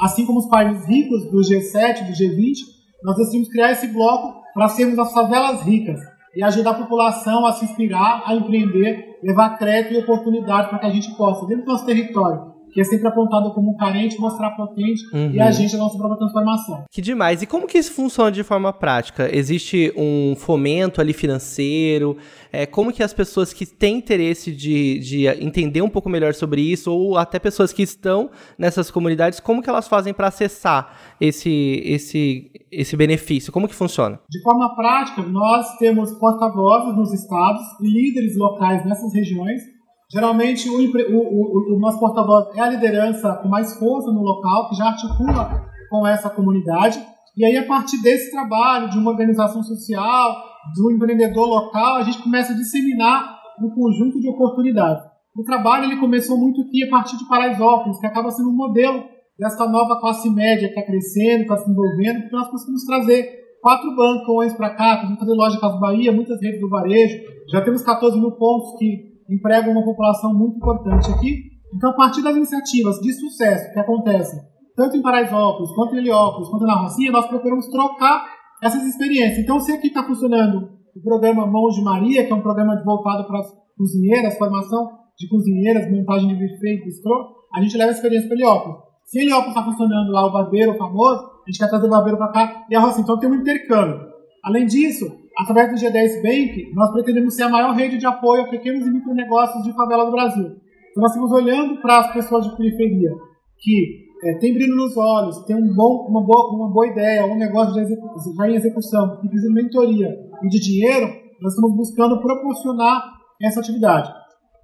assim 0.00 0.26
como 0.26 0.40
os 0.40 0.48
países 0.48 0.86
ricos 0.86 1.30
do 1.30 1.38
G7, 1.38 2.06
do 2.06 2.12
G20, 2.12 2.54
nós 3.02 3.16
decidimos 3.16 3.48
criar 3.48 3.72
esse 3.72 3.88
bloco 3.88 4.42
para 4.54 4.68
sermos 4.68 4.98
as 4.98 5.12
favelas 5.12 5.62
ricas 5.62 6.00
e 6.34 6.42
ajudar 6.42 6.70
a 6.70 6.82
população 6.82 7.46
a 7.46 7.52
se 7.52 7.64
inspirar, 7.64 8.22
a 8.26 8.34
empreender, 8.34 9.18
levar 9.22 9.58
crédito 9.58 9.94
e 9.94 9.98
oportunidade 9.98 10.68
para 10.68 10.78
que 10.78 10.86
a 10.86 10.90
gente 10.90 11.16
possa, 11.16 11.46
dentro 11.46 11.64
do 11.64 11.72
nosso 11.72 11.86
território, 11.86 12.57
que 12.72 12.80
é 12.80 12.84
sempre 12.84 13.08
apontado 13.08 13.52
como 13.52 13.76
carente, 13.76 14.18
mostrar 14.18 14.50
potente 14.50 15.02
e 15.32 15.40
a 15.40 15.50
gente 15.50 15.74
a 15.74 15.78
nossa 15.78 15.96
própria 15.96 16.18
transformação. 16.18 16.84
Que 16.90 17.00
demais. 17.00 17.42
E 17.42 17.46
como 17.46 17.66
que 17.66 17.78
isso 17.78 17.92
funciona 17.92 18.30
de 18.30 18.42
forma 18.42 18.72
prática? 18.72 19.28
Existe 19.34 19.92
um 19.96 20.34
fomento 20.36 21.00
ali 21.00 21.12
financeiro? 21.12 22.16
É, 22.52 22.66
como 22.66 22.92
que 22.92 23.02
as 23.02 23.12
pessoas 23.12 23.52
que 23.52 23.66
têm 23.66 23.98
interesse 23.98 24.52
de, 24.52 24.98
de 24.98 25.26
entender 25.44 25.82
um 25.82 25.88
pouco 25.88 26.08
melhor 26.08 26.34
sobre 26.34 26.60
isso, 26.60 26.92
ou 26.92 27.16
até 27.16 27.38
pessoas 27.38 27.72
que 27.72 27.82
estão 27.82 28.30
nessas 28.58 28.90
comunidades, 28.90 29.40
como 29.40 29.62
que 29.62 29.70
elas 29.70 29.88
fazem 29.88 30.14
para 30.14 30.28
acessar 30.28 30.96
esse, 31.20 31.82
esse, 31.84 32.50
esse 32.70 32.96
benefício? 32.96 33.52
Como 33.52 33.68
que 33.68 33.74
funciona? 33.74 34.18
De 34.28 34.42
forma 34.42 34.74
prática, 34.74 35.22
nós 35.22 35.76
temos 35.78 36.12
porta-vozes 36.12 36.96
nos 36.96 37.12
estados 37.12 37.62
e 37.80 37.88
líderes 37.88 38.36
locais 38.36 38.84
nessas 38.84 39.12
regiões 39.14 39.77
Geralmente, 40.10 40.68
o, 40.70 40.74
o, 40.74 41.74
o, 41.74 41.76
o 41.76 41.78
nosso 41.78 42.00
porta-voz 42.00 42.56
é 42.56 42.60
a 42.60 42.70
liderança 42.70 43.34
com 43.42 43.48
mais 43.48 43.78
força 43.78 44.10
no 44.10 44.22
local, 44.22 44.68
que 44.68 44.76
já 44.76 44.86
articula 44.86 45.68
com 45.90 46.06
essa 46.06 46.30
comunidade. 46.30 46.98
E 47.36 47.44
aí, 47.44 47.56
a 47.56 47.66
partir 47.66 48.00
desse 48.02 48.30
trabalho 48.30 48.88
de 48.88 48.98
uma 48.98 49.10
organização 49.10 49.62
social, 49.62 50.34
do 50.74 50.90
empreendedor 50.90 51.46
local, 51.46 51.96
a 51.96 52.02
gente 52.02 52.22
começa 52.22 52.52
a 52.52 52.56
disseminar 52.56 53.38
um 53.62 53.70
conjunto 53.70 54.20
de 54.20 54.28
oportunidades. 54.28 55.04
O 55.36 55.44
trabalho 55.44 55.84
ele 55.84 56.00
começou 56.00 56.36
muito 56.36 56.62
aqui 56.62 56.84
a 56.84 56.90
partir 56.90 57.16
de 57.16 57.28
Paraisópolis, 57.28 58.00
que 58.00 58.06
acaba 58.06 58.30
sendo 58.30 58.50
um 58.50 58.56
modelo 58.56 59.04
dessa 59.38 59.68
nova 59.68 60.00
classe 60.00 60.28
média 60.30 60.68
que 60.68 60.74
está 60.74 60.82
crescendo, 60.82 61.42
está 61.42 61.56
se 61.56 61.66
desenvolvendo, 61.66 62.22
porque 62.22 62.36
nós 62.36 62.50
conseguimos 62.50 62.84
trazer 62.84 63.38
quatro 63.62 63.94
bancões 63.94 64.52
para 64.54 64.70
cá, 64.70 64.96
conseguimos 64.96 65.20
fazer 65.20 65.34
loja 65.34 65.60
Casa 65.60 65.78
Bahia, 65.78 66.12
muitas 66.12 66.40
redes 66.40 66.60
do 66.60 66.68
varejo, 66.68 67.14
já 67.50 67.60
temos 67.60 67.82
14 67.82 68.18
mil 68.18 68.32
pontos 68.32 68.76
que 68.78 69.07
empregam 69.28 69.72
uma 69.72 69.84
população 69.84 70.34
muito 70.34 70.56
importante 70.56 71.10
aqui. 71.10 71.58
Então, 71.74 71.90
a 71.90 71.94
partir 71.94 72.22
das 72.22 72.36
iniciativas 72.36 72.98
de 73.00 73.12
sucesso 73.12 73.72
que 73.72 73.78
acontecem 73.78 74.40
tanto 74.74 74.96
em 74.96 75.02
Paraisópolis, 75.02 75.72
quanto 75.72 75.96
em 75.96 75.98
Heliópolis, 75.98 76.48
quanto 76.48 76.64
na 76.64 76.76
Rocinha, 76.76 77.10
nós 77.10 77.26
procuramos 77.26 77.66
trocar 77.68 78.24
essas 78.62 78.82
experiências. 78.84 79.38
Então, 79.40 79.58
se 79.58 79.72
aqui 79.72 79.88
está 79.88 80.04
funcionando 80.04 80.70
o 80.94 81.02
programa 81.02 81.46
Mãos 81.46 81.74
de 81.74 81.82
Maria, 81.82 82.24
que 82.24 82.32
é 82.32 82.34
um 82.34 82.40
programa 82.40 82.80
voltado 82.84 83.26
para 83.26 83.40
as 83.40 83.52
cozinheiras, 83.76 84.38
formação 84.38 84.88
de 85.18 85.28
cozinheiras, 85.28 85.90
montagem 85.90 86.28
de 86.28 86.34
buffet 86.34 86.76
e 86.76 87.58
a 87.58 87.60
gente 87.60 87.76
leva 87.76 87.90
a 87.90 87.94
experiência 87.94 88.28
para 88.28 88.36
Heliópolis. 88.36 88.76
Se 89.04 89.18
Heliópolis 89.20 89.56
está 89.56 89.64
funcionando 89.64 90.12
lá, 90.12 90.26
o 90.26 90.32
barbeiro 90.32 90.76
famoso, 90.76 91.24
a 91.24 91.50
gente 91.50 91.58
quer 91.58 91.68
trazer 91.68 91.86
o 91.86 91.90
barbeiro 91.90 92.18
para 92.18 92.30
cá 92.30 92.66
e 92.70 92.76
a 92.76 92.80
Rocinha. 92.80 93.02
Então, 93.02 93.18
tem 93.18 93.28
um 93.28 93.34
intercâmbio. 93.34 93.98
Além 94.44 94.66
disso, 94.66 95.06
através 95.38 95.70
do 95.70 95.76
G10 95.76 96.22
Bank, 96.22 96.72
nós 96.74 96.90
pretendemos 96.92 97.34
ser 97.34 97.44
a 97.44 97.48
maior 97.48 97.74
rede 97.74 97.96
de 97.96 98.06
apoio 98.06 98.42
a 98.42 98.48
pequenos 98.48 98.86
e 98.86 98.90
micronegócios 98.90 99.62
de 99.62 99.72
favela 99.72 100.04
do 100.04 100.12
Brasil. 100.12 100.44
Então, 100.44 101.02
nós 101.02 101.12
estamos 101.12 101.30
olhando 101.32 101.80
para 101.80 102.00
as 102.00 102.12
pessoas 102.12 102.44
de 102.44 102.56
periferia 102.56 103.10
que 103.58 104.08
é, 104.24 104.38
tem 104.38 104.52
brilho 104.52 104.74
nos 104.74 104.96
olhos, 104.96 105.44
tem 105.44 105.56
um 105.56 105.74
bom, 105.74 106.06
uma, 106.08 106.24
boa, 106.24 106.54
uma 106.54 106.72
boa 106.72 106.86
ideia, 106.88 107.24
um 107.24 107.36
negócio 107.36 107.74
já, 107.74 107.82
já 107.84 108.50
em 108.50 108.56
execução, 108.56 109.20
que 109.20 109.28
precisa 109.28 109.48
de 109.48 109.54
mentoria 109.54 110.08
e 110.42 110.48
de 110.48 110.58
dinheiro, 110.58 111.06
nós 111.40 111.54
estamos 111.54 111.76
buscando 111.76 112.20
proporcionar 112.20 113.00
essa 113.40 113.60
atividade. 113.60 114.12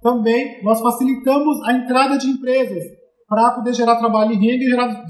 Também 0.01 0.61
nós 0.63 0.81
facilitamos 0.81 1.61
a 1.65 1.73
entrada 1.73 2.17
de 2.17 2.27
empresas 2.27 2.83
para 3.27 3.51
poder 3.51 3.73
gerar 3.73 3.95
trabalho 3.95 4.33
e 4.33 4.35
renda, 4.35 4.65
gerar, 4.65 5.05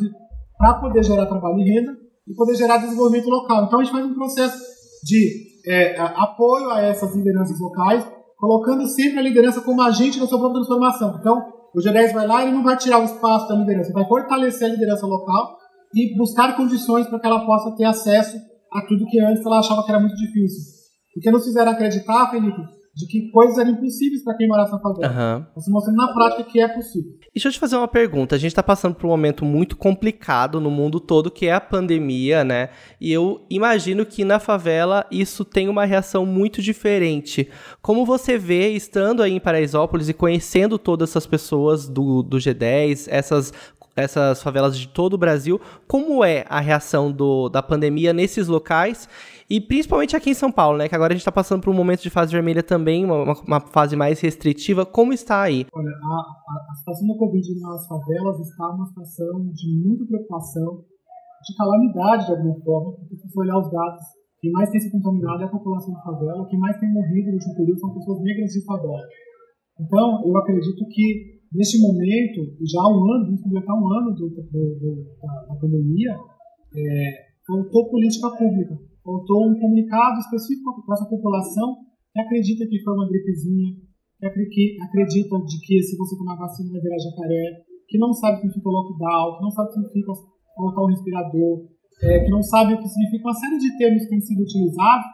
para 0.58 0.73
poder 0.75 1.04
gerar 1.04 1.25
trabalho 1.25 1.60
e 1.60 1.63
renda 1.63 1.97
e 2.28 2.34
poder 2.34 2.56
gerar 2.56 2.78
desenvolvimento 2.78 3.28
local. 3.28 3.65
Então 3.65 3.80
a 3.80 3.84
gente 3.84 3.91
faz 3.91 4.06
um 4.06 4.13
processo 4.13 4.58
de 5.04 5.54
é, 5.67 5.99
apoio 5.99 6.69
a 6.71 6.82
essas 6.82 7.15
lideranças 7.15 7.60
locais, 7.60 8.06
colocando 8.38 8.88
sempre 8.88 9.19
a 9.19 9.23
liderança 9.23 9.62
como 9.62 9.82
agente 9.82 10.19
da 10.19 10.28
sua 10.28 10.39
própria 10.39 10.62
transformação. 10.62 11.17
Então, 11.19 11.54
o 11.73 11.80
G10 11.80 12.13
vai 12.13 12.28
lá 12.28 12.45
e 12.45 12.51
não 12.51 12.63
vai 12.63 12.78
tirar 12.78 12.99
o 12.99 13.04
espaço 13.04 13.47
da 13.47 13.56
liderança, 13.56 13.91
vai 13.93 14.08
fortalecer 14.08 14.69
a 14.69 14.71
liderança 14.71 15.06
local 15.06 15.58
e 15.93 16.17
buscar 16.17 16.56
condições 16.56 17.08
para 17.08 17.19
que 17.19 17.28
ela 17.28 17.45
possa 17.45 17.75
ter 17.75 17.86
acesso 17.86 18.38
a 18.71 18.82
tudo 18.82 19.06
que 19.08 19.19
antes 19.19 19.45
ela 19.45 19.60
achava 19.60 19.84
que 19.84 19.91
era 19.91 19.99
muito 19.99 20.15
difícil. 20.15 20.75
Porque 21.13 21.32
nos 21.32 21.45
fizeram 21.45 21.71
acreditar, 21.71 22.30
Felipe, 22.30 22.62
de 22.95 23.05
que 23.08 23.29
coisas 23.29 23.58
eram 23.58 23.71
impossíveis 23.71 24.23
para 24.23 24.38
quem 24.38 24.47
morasse 24.47 24.71
na 24.71 24.79
favela. 24.79 25.12
Uhum. 25.12 25.45
Você 25.55 25.69
mostrando 25.69 25.97
na 25.97 26.13
prática 26.13 26.43
que 26.43 26.62
é 26.62 26.67
possível. 26.67 27.12
Deixa 27.34 27.49
eu 27.49 27.51
te 27.51 27.60
fazer 27.60 27.75
uma 27.75 27.89
pergunta. 27.89 28.36
A 28.36 28.38
gente 28.38 28.51
está 28.51 28.63
passando 28.63 28.95
por 28.95 29.05
um 29.08 29.10
momento 29.10 29.43
muito 29.43 29.75
complicado 29.75 30.62
no 30.62 30.71
mundo 30.71 31.01
todo, 31.01 31.29
que 31.29 31.47
é 31.47 31.53
a 31.53 31.60
pandemia, 31.60 32.45
né? 32.45 32.69
E 32.99 33.12
eu 33.12 33.45
imagino 33.49 34.05
que 34.05 34.23
na 34.23 34.39
favela 34.39 35.05
isso 35.12 35.43
tem 35.43 35.67
uma 35.67 35.84
reação 35.84 36.25
muito 36.25 36.62
diferente. 36.62 37.49
Como 37.81 38.05
você 38.05 38.38
vê, 38.38 38.69
estando 38.69 39.21
aí 39.21 39.34
em 39.34 39.41
Paraisópolis 39.41 40.08
e 40.08 40.13
conhecendo 40.13 40.79
todas 40.79 41.10
essas 41.10 41.27
pessoas 41.27 41.89
do, 41.89 42.23
do 42.23 42.38
G10, 42.38 43.08
essas 43.10 43.51
essas 43.95 44.43
favelas 44.43 44.77
de 44.77 44.88
todo 44.88 45.13
o 45.13 45.17
Brasil, 45.17 45.60
como 45.88 46.23
é 46.23 46.45
a 46.49 46.60
reação 46.60 47.12
do, 47.12 47.47
da 47.47 47.63
pandemia 47.63 48.12
nesses 48.12 48.47
locais 48.47 49.08
e 49.49 49.62
principalmente 49.62 50.15
aqui 50.15 50.31
em 50.31 50.34
São 50.34 50.51
Paulo, 50.51 50.77
né? 50.77 50.89
Que 50.89 50.95
agora 50.95 51.13
a 51.13 51.15
gente 51.15 51.21
está 51.21 51.31
passando 51.31 51.62
por 51.62 51.69
um 51.69 51.77
momento 51.77 52.01
de 52.01 52.10
fase 52.10 52.31
vermelha 52.31 52.62
também, 52.62 53.05
uma, 53.05 53.34
uma 53.47 53.60
fase 53.62 53.95
mais 53.95 54.19
restritiva. 54.19 54.86
Como 54.86 55.13
está 55.13 55.41
aí? 55.43 55.65
Olha, 55.71 55.91
a, 55.91 56.13
a, 56.13 56.71
a 56.71 56.75
situação 56.75 57.08
da 57.08 57.17
Covid 57.17 57.62
nas 57.62 57.88
favelas 57.88 58.39
está 58.39 58.69
uma 58.69 58.88
situação 58.88 59.49
de 59.53 59.88
muita 59.88 60.05
preocupação, 60.05 60.84
de 61.47 61.55
calamidade 61.55 62.25
de 62.25 62.31
alguma 62.31 62.60
forma, 62.65 62.91
porque 62.97 63.15
se 63.15 63.29
você 63.29 63.39
olhar 63.39 63.60
os 63.60 63.71
dados, 63.71 64.03
quem 64.41 64.51
mais 64.51 64.69
tem 64.69 64.81
se 64.81 64.91
contaminado 64.91 65.43
é 65.43 65.45
a 65.45 65.49
população 65.49 65.93
de 65.93 66.03
favela, 66.03 66.47
quem 66.49 66.60
mais 66.60 66.77
tem 66.79 66.91
morrido 66.91 67.27
no 67.27 67.34
último 67.34 67.55
período 67.55 67.79
são 67.79 67.93
pessoas 67.93 68.21
negras 68.21 68.51
de 68.51 68.65
favela. 68.65 69.08
Então, 69.79 70.23
eu 70.25 70.38
acredito 70.38 70.86
que 70.89 71.35
neste 71.55 71.79
momento, 71.81 72.53
já 72.61 72.81
há 72.81 72.89
um 72.89 73.03
ano, 73.11 73.25
vamos 73.25 73.41
completar 73.41 73.75
um 73.75 73.87
ano 73.93 74.13
do, 74.13 74.29
do, 74.29 74.41
do, 74.43 75.05
da, 75.21 75.53
da, 75.53 75.55
pandemia, 75.55 76.15
é, 76.75 77.25
faltou 77.47 77.89
política 77.89 78.29
pública 78.37 78.77
faltou 79.05 79.47
um 79.47 79.59
comunicado 79.59 80.17
específico 80.19 80.83
para 80.83 80.95
essa 80.95 81.05
população 81.05 81.77
que 82.11 82.19
acredita 82.19 82.65
que 82.65 82.81
foi 82.81 82.93
uma 82.95 83.07
gripezinha, 83.07 83.77
que 84.17 84.77
acredita 84.81 85.37
de 85.45 85.59
que 85.61 85.83
se 85.83 85.95
você 85.95 86.17
tomar 86.17 86.35
vacina 86.35 86.71
vai 86.71 86.81
virar 86.81 86.97
jacaré, 86.97 87.61
que 87.87 87.99
não 87.99 88.11
sabe 88.11 88.37
o 88.37 88.41
que 88.41 88.47
significa 88.47 88.69
lockdown, 88.69 89.37
que 89.37 89.43
não 89.43 89.51
sabe 89.51 89.67
o 89.67 89.69
que 89.69 89.77
significa 89.77 90.13
colocar 90.55 90.81
um 90.81 90.87
respirador, 90.87 91.67
é, 92.01 92.19
que 92.25 92.31
não 92.31 92.41
sabe 92.41 92.73
o 92.73 92.81
que 92.81 92.87
significa 92.89 93.27
uma 93.27 93.35
série 93.35 93.57
de 93.59 93.77
termos 93.77 94.03
que 94.03 94.09
têm 94.09 94.21
sido 94.21 94.41
utilizados, 94.41 95.05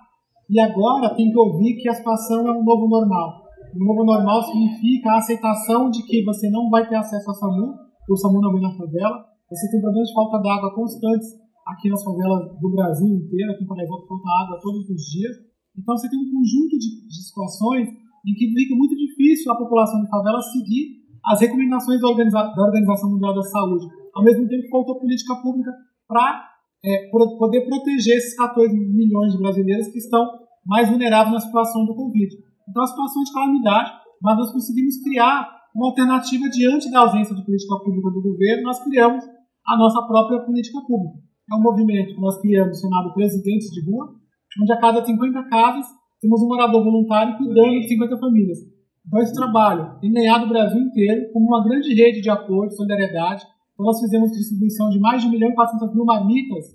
e 0.49 0.59
agora 0.59 1.15
tem 1.15 1.29
que 1.29 1.37
ouvir 1.37 1.75
que 1.81 1.89
a 1.89 1.93
situação 1.93 2.47
é 2.47 2.51
um 2.51 2.63
novo 2.63 2.87
normal. 2.87 3.43
O 3.71 3.79
novo 3.79 4.03
normal 4.03 4.43
significa 4.43 5.11
a 5.11 5.17
aceitação 5.17 5.89
de 5.89 6.03
que 6.03 6.23
você 6.23 6.49
não 6.49 6.69
vai 6.69 6.87
ter 6.87 6.95
acesso 6.95 7.29
ao 7.29 7.35
SAMU, 7.35 7.73
o 8.09 8.17
SAMU 8.17 8.41
não 8.41 8.51
vem 8.51 8.61
na 8.61 8.75
favela, 8.75 9.25
você 9.49 9.69
tem 9.71 9.79
problemas 9.79 10.09
de 10.09 10.13
falta 10.13 10.37
d'água 10.39 10.75
constantes, 10.75 11.27
aqui 11.65 11.89
nas 11.89 12.03
favelas 12.03 12.51
do 12.59 12.69
Brasil 12.71 13.07
inteiro, 13.07 13.51
aqui 13.51 13.63
em 13.63 13.67
Paraisópolis 13.67 14.07
falta 14.07 14.29
água 14.43 14.59
todos 14.61 14.89
os 14.89 15.01
dias. 15.11 15.35
Então 15.77 15.95
você 15.95 16.09
tem 16.09 16.19
um 16.19 16.31
conjunto 16.31 16.75
de, 16.77 17.07
de 17.07 17.19
situações 17.23 17.87
em 18.27 18.33
que 18.33 18.51
fica 18.51 18.75
muito 18.75 18.95
difícil 18.95 19.51
a 19.51 19.57
população 19.57 20.01
de 20.03 20.09
favela 20.09 20.41
seguir 20.41 20.99
as 21.25 21.39
recomendações 21.39 22.01
da, 22.01 22.07
Organiza 22.07 22.43
da 22.43 22.63
Organização 22.63 23.09
Mundial 23.11 23.33
da 23.33 23.43
Saúde. 23.43 23.87
Ao 24.13 24.23
mesmo 24.23 24.47
tempo, 24.47 24.67
faltou 24.69 24.99
política 24.99 25.35
pública 25.41 25.71
para 26.07 26.49
é, 26.83 27.09
poder 27.09 27.61
proteger 27.67 28.17
esses 28.17 28.35
14 28.35 28.73
milhões 28.73 29.31
de 29.31 29.37
brasileiros 29.37 29.87
que 29.87 29.99
estão 29.99 30.27
mais 30.65 30.89
vulneráveis 30.89 31.33
na 31.33 31.39
situação 31.39 31.85
do 31.85 31.95
Covid. 31.95 32.50
Então, 32.69 32.83
a 32.83 32.87
situação 32.87 33.23
de 33.23 33.33
calamidade, 33.33 33.91
mas 34.21 34.37
nós 34.37 34.51
conseguimos 34.51 34.97
criar 35.03 35.49
uma 35.75 35.87
alternativa 35.87 36.49
diante 36.49 36.91
da 36.91 36.99
ausência 36.99 37.35
de 37.35 37.45
política 37.45 37.77
pública 37.83 38.09
do 38.11 38.21
governo, 38.21 38.63
nós 38.63 38.83
criamos 38.83 39.23
a 39.67 39.77
nossa 39.77 40.01
própria 40.07 40.39
política 40.41 40.79
pública 40.81 41.31
é 41.51 41.55
um 41.55 41.61
movimento 41.61 42.15
que 42.15 42.21
nós 42.21 42.39
criamos 42.39 42.79
chamado 42.79 43.13
Presidentes 43.13 43.69
de 43.71 43.83
Rua, 43.83 44.15
onde 44.61 44.71
a 44.71 44.79
cada 44.79 45.05
50 45.05 45.43
casas 45.49 45.85
temos 46.21 46.41
um 46.41 46.47
morador 46.47 46.83
voluntário 46.83 47.37
cuidando 47.37 47.79
de 47.79 47.87
50 47.89 48.17
famílias. 48.17 48.59
Então, 49.05 49.19
esse 49.21 49.33
trabalho 49.33 49.99
tem 49.99 50.11
ganhado 50.13 50.45
o 50.45 50.49
Brasil 50.49 50.79
inteiro 50.79 51.31
como 51.33 51.47
uma 51.47 51.63
grande 51.63 51.93
rede 51.93 52.21
de 52.21 52.29
apoio, 52.29 52.69
de 52.69 52.75
solidariedade. 52.75 53.43
Então, 53.73 53.85
nós 53.85 53.99
fizemos 53.99 54.31
distribuição 54.31 54.89
de 54.89 54.99
mais 54.99 55.21
de 55.21 55.27
1 55.27 55.31
milhão 55.31 55.49
e 55.49 55.55
400 55.55 55.95
mil 55.95 56.05
marmitas 56.05 56.65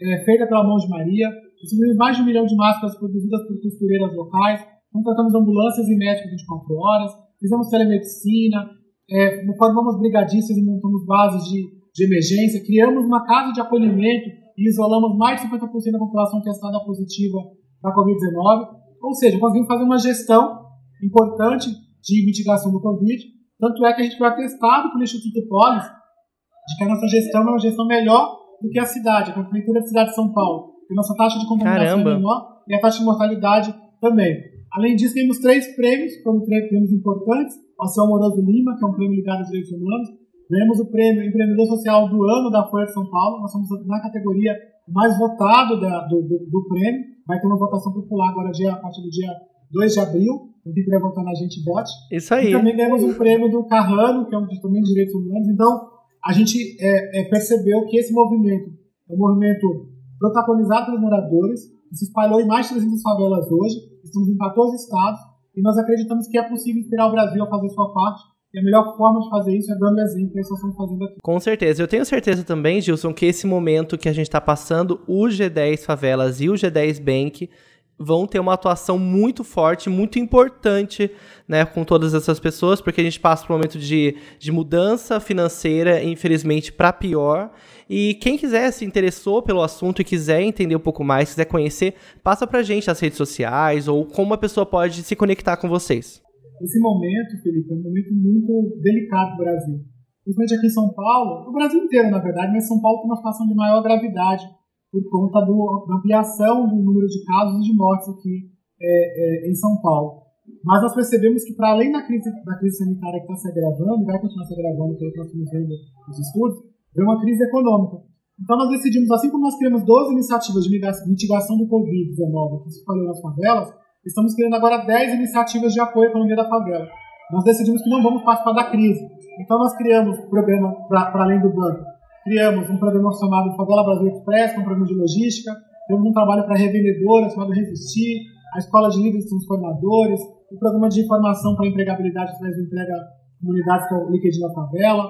é, 0.00 0.24
feita 0.24 0.46
pela 0.46 0.64
Mão 0.64 0.76
de 0.76 0.88
Maria, 0.88 1.30
distribuímos 1.60 1.96
mais 1.96 2.16
de 2.16 2.22
1 2.22 2.26
milhão 2.26 2.46
de 2.46 2.56
máscaras 2.56 2.98
produzidas 2.98 3.46
por 3.46 3.60
costureiras 3.62 4.14
locais, 4.14 4.66
contratamos 4.92 5.34
ambulâncias 5.34 5.88
e 5.88 5.96
médicos 5.96 6.30
24 6.30 6.74
horas, 6.74 7.12
fizemos 7.38 7.68
telemedicina, 7.68 8.70
é, 9.10 9.56
formamos 9.56 9.98
brigadistas 9.98 10.56
e 10.56 10.64
montamos 10.64 11.04
bases 11.06 11.48
de 11.48 11.78
de 11.98 12.04
emergência, 12.06 12.64
criamos 12.64 13.04
uma 13.04 13.26
casa 13.26 13.52
de 13.52 13.60
acolhimento 13.60 14.30
e 14.56 14.68
isolamos 14.68 15.16
mais 15.18 15.40
de 15.40 15.48
50% 15.48 15.58
da 15.92 15.98
população 15.98 16.40
testada 16.40 16.78
positiva 16.84 17.38
para 17.82 17.90
a 17.90 17.94
Covid-19. 17.94 18.68
Ou 19.02 19.14
seja, 19.14 19.38
conseguimos 19.38 19.66
fazer 19.66 19.82
uma 19.82 19.98
gestão 19.98 20.64
importante 21.02 21.68
de 21.70 22.24
mitigação 22.24 22.70
do 22.70 22.80
Covid. 22.80 23.20
Tanto 23.58 23.84
é 23.84 23.92
que 23.92 24.00
a 24.00 24.04
gente 24.04 24.16
foi 24.16 24.28
atestado 24.28 24.90
pelo 24.92 25.02
Instituto 25.02 25.48
Polis 25.48 25.84
de 25.84 26.76
que 26.76 26.84
a 26.84 26.88
nossa 26.88 27.08
gestão 27.08 27.40
é 27.40 27.50
uma 27.50 27.58
gestão 27.58 27.86
melhor 27.86 28.38
do 28.62 28.68
que 28.68 28.78
a 28.78 28.84
cidade, 28.84 29.30
a 29.32 29.34
Prefeitura 29.34 29.80
da 29.80 29.86
cidade 29.86 30.10
de 30.10 30.14
São 30.14 30.32
Paulo. 30.32 30.74
E 30.88 30.94
nossa 30.94 31.14
taxa 31.16 31.38
de 31.38 31.46
contaminação 31.46 32.00
é 32.00 32.04
menor 32.04 32.62
e 32.68 32.74
a 32.74 32.80
taxa 32.80 33.00
de 33.00 33.04
mortalidade 33.04 33.74
também. 34.00 34.36
Além 34.72 34.96
disso, 34.96 35.14
temos 35.14 35.38
três 35.38 35.74
prêmios, 35.74 36.16
como 36.22 36.44
prêmios 36.44 36.92
importantes. 36.92 37.56
O 37.80 37.86
Seu 37.86 38.04
Amoroso 38.04 38.42
Lima, 38.42 38.76
que 38.76 38.84
é 38.84 38.88
um 38.88 38.92
prêmio 38.92 39.16
ligado 39.16 39.38
aos 39.38 39.48
direitos 39.48 39.72
humanos. 39.72 40.08
Ganhamos 40.50 40.80
o 40.80 40.90
prêmio 40.90 41.22
Empreendedor 41.22 41.66
Social 41.66 42.08
do 42.08 42.22
Ano 42.24 42.50
da 42.50 42.66
Folha 42.68 42.86
de 42.86 42.92
São 42.92 43.08
Paulo. 43.08 43.40
Nós 43.40 43.52
somos 43.52 43.68
na 43.86 44.00
categoria 44.00 44.56
mais 44.88 45.16
votada 45.18 45.78
da, 45.78 46.06
do, 46.06 46.22
do, 46.22 46.46
do, 46.50 46.68
prêmio. 46.68 47.04
Vai 47.26 47.38
ter 47.38 47.46
uma 47.46 47.58
votação 47.58 47.92
popular 47.92 48.30
agora 48.30 48.50
dia, 48.50 48.72
a 48.72 48.76
partir 48.76 49.02
do 49.02 49.10
dia 49.10 49.30
2 49.70 49.92
de 49.92 50.00
abril. 50.00 50.34
Então, 50.60 50.72
quem 50.72 50.84
quiser 50.84 51.00
votar 51.00 51.24
na 51.24 51.34
gente, 51.34 51.62
vote. 51.62 51.90
Isso 52.10 52.32
aí. 52.34 52.48
E 52.48 52.52
também 52.52 52.76
ganhamos 52.76 53.02
um 53.02 53.14
prêmio 53.14 53.50
do 53.50 53.64
Carrano, 53.66 54.26
que 54.26 54.34
é 54.34 54.38
um 54.38 54.46
também 54.46 54.82
de 54.82 54.88
direitos 54.88 55.14
humanos. 55.14 55.48
Então, 55.48 55.88
a 56.24 56.32
gente 56.32 56.76
é, 56.80 57.20
é, 57.20 57.24
percebeu 57.24 57.84
que 57.86 57.98
esse 57.98 58.12
movimento 58.12 58.70
é 59.08 59.14
um 59.14 59.18
movimento 59.18 59.88
protagonizado 60.18 60.86
pelos 60.86 61.00
moradores, 61.00 61.60
se 61.92 62.04
espalhou 62.04 62.40
em 62.40 62.46
mais 62.46 62.66
de 62.68 62.74
300 62.74 63.02
favelas 63.02 63.50
hoje. 63.50 63.76
Estamos 64.04 64.28
em 64.28 64.36
14 64.36 64.76
estados 64.76 65.20
e 65.56 65.62
nós 65.62 65.76
acreditamos 65.78 66.28
que 66.28 66.38
é 66.38 66.42
possível 66.42 66.80
inspirar 66.80 67.08
o 67.08 67.12
Brasil 67.12 67.42
a 67.42 67.48
fazer 67.48 67.68
sua 67.70 67.92
parte 67.92 68.22
e 68.52 68.58
a 68.58 68.62
melhor 68.62 68.96
forma 68.96 69.20
de 69.20 69.28
fazer 69.28 69.56
isso 69.56 69.70
é 69.70 69.76
dando 69.76 70.00
exemplo, 70.00 70.38
é 70.38 70.40
isso 70.40 70.50
nós 70.50 70.58
estamos 70.58 70.76
fazendo 70.76 71.04
aqui. 71.04 71.16
Com 71.22 71.38
certeza. 71.38 71.82
Eu 71.82 71.88
tenho 71.88 72.04
certeza 72.04 72.42
também, 72.42 72.80
Gilson, 72.80 73.12
que 73.12 73.26
esse 73.26 73.46
momento 73.46 73.98
que 73.98 74.08
a 74.08 74.12
gente 74.12 74.26
está 74.26 74.40
passando, 74.40 75.00
o 75.06 75.26
G10 75.26 75.84
Favelas 75.84 76.40
e 76.40 76.48
o 76.48 76.54
G10 76.54 76.98
Bank 77.02 77.50
vão 77.98 78.26
ter 78.26 78.38
uma 78.38 78.54
atuação 78.54 78.98
muito 78.98 79.42
forte, 79.42 79.90
muito 79.90 80.18
importante, 80.18 81.10
né, 81.48 81.64
com 81.64 81.84
todas 81.84 82.14
essas 82.14 82.38
pessoas, 82.38 82.80
porque 82.80 83.00
a 83.00 83.04
gente 83.04 83.18
passa 83.18 83.44
por 83.44 83.52
um 83.52 83.56
momento 83.56 83.78
de, 83.78 84.16
de 84.38 84.52
mudança 84.52 85.18
financeira, 85.18 86.02
infelizmente, 86.02 86.72
para 86.72 86.92
pior. 86.92 87.50
E 87.90 88.14
quem 88.14 88.38
quiser 88.38 88.70
se 88.70 88.84
interessou 88.84 89.42
pelo 89.42 89.62
assunto 89.62 90.00
e 90.00 90.04
quiser 90.04 90.42
entender 90.42 90.76
um 90.76 90.80
pouco 90.80 91.02
mais, 91.02 91.30
quiser 91.30 91.46
conhecer, 91.46 91.94
passa 92.22 92.46
pra 92.46 92.62
gente 92.62 92.90
as 92.90 93.00
redes 93.00 93.18
sociais 93.18 93.88
ou 93.88 94.06
como 94.06 94.34
a 94.34 94.38
pessoa 94.38 94.64
pode 94.64 95.02
se 95.02 95.16
conectar 95.16 95.56
com 95.56 95.68
vocês. 95.68 96.22
Esse 96.62 96.78
momento, 96.80 97.42
Felipe, 97.42 97.72
é 97.72 97.74
um 97.74 97.82
momento 97.82 98.12
muito 98.14 98.80
delicado 98.80 99.36
para 99.36 99.42
o 99.42 99.44
Brasil. 99.44 99.80
Principalmente 100.24 100.54
aqui 100.54 100.66
em 100.66 100.70
São 100.70 100.92
Paulo, 100.92 101.48
o 101.48 101.52
Brasil 101.52 101.82
inteiro, 101.82 102.10
na 102.10 102.18
verdade, 102.18 102.52
mas 102.52 102.68
São 102.68 102.80
Paulo 102.80 102.98
tem 102.98 103.06
uma 103.06 103.16
situação 103.16 103.46
de 103.46 103.54
maior 103.54 103.82
gravidade 103.82 104.44
por 104.90 105.04
conta 105.10 105.40
do, 105.44 105.86
da 105.86 105.96
ampliação 105.96 106.66
do 106.68 106.76
número 106.76 107.06
de 107.06 107.24
casos 107.24 107.58
e 107.58 107.70
de 107.70 107.76
mortes 107.76 108.08
aqui 108.08 108.50
é, 108.80 109.46
é, 109.46 109.50
em 109.50 109.54
São 109.54 109.80
Paulo. 109.80 110.22
Mas 110.64 110.82
nós 110.82 110.94
percebemos 110.94 111.44
que, 111.44 111.54
para 111.54 111.72
além 111.72 111.92
da 111.92 112.02
crise, 112.02 112.30
da 112.44 112.56
crise 112.56 112.78
sanitária 112.78 113.20
que 113.20 113.32
está 113.32 113.36
se 113.36 113.48
agravando, 113.50 114.02
e 114.02 114.06
vai 114.06 114.18
continuar 114.18 114.46
se 114.46 114.54
agravando 114.54 114.96
pelo 114.96 115.12
que 115.12 115.18
nós 115.18 115.26
estamos 115.26 115.50
vendo 115.50 115.74
nos 116.08 116.18
estudos, 116.18 116.58
vem 116.96 117.04
uma 117.04 117.20
crise 117.20 117.44
econômica. 117.44 117.96
Então 118.40 118.56
nós 118.56 118.70
decidimos, 118.70 119.10
assim 119.10 119.30
como 119.30 119.44
nós 119.44 119.58
criamos 119.58 119.84
12 119.84 120.12
iniciativas 120.12 120.64
de 120.64 120.70
mitigação 121.06 121.58
do 121.58 121.68
Covid-19 121.68 122.64
que 122.64 122.70
se 122.70 122.84
falou 122.84 123.04
nas 123.04 123.20
favelas, 123.20 123.74
estamos 124.06 124.34
criando 124.34 124.54
agora 124.54 124.86
10 124.86 125.14
iniciativas 125.14 125.72
de 125.72 125.80
apoio 125.80 126.06
à 126.06 126.10
economia 126.10 126.36
da 126.36 126.48
favela. 126.48 126.86
Nós 127.32 127.44
decidimos 127.44 127.82
que 127.82 127.90
não 127.90 128.02
vamos 128.02 128.22
participar 128.22 128.52
da 128.52 128.70
crise. 128.70 129.04
Então 129.40 129.58
nós 129.58 129.76
criamos 129.76 130.18
programa 130.30 130.72
para 130.88 131.24
além 131.24 131.40
do 131.40 131.52
banco 131.52 131.97
criamos 132.24 132.68
um 132.70 132.78
programa 132.78 133.10
chamado 133.12 133.56
Favela 133.56 133.84
Brasil 133.84 134.08
Express, 134.08 134.52
é 134.52 134.58
um 134.58 134.64
programa 134.64 134.86
de 134.86 134.94
logística, 134.94 135.52
temos 135.88 136.04
um 136.04 136.12
trabalho 136.12 136.44
para 136.44 136.56
revendedoras 136.56 137.32
chamado 137.32 137.52
Resistir, 137.52 138.20
a 138.54 138.58
Escola 138.58 138.90
de 138.90 138.98
Líderes 138.98 139.28
Transformadores, 139.28 140.20
o 140.50 140.58
programa 140.58 140.88
de 140.88 141.00
informação 141.00 141.54
para 141.56 141.66
empregabilidade 141.66 142.32
através 142.32 142.56
do 142.56 142.62
Emprega 142.64 142.94
Comunidades, 143.40 143.88
que 143.88 143.94
é 143.94 143.96
o 143.96 144.10
LinkedIn 144.10 144.40
da 144.40 144.52
Favela, 144.52 145.04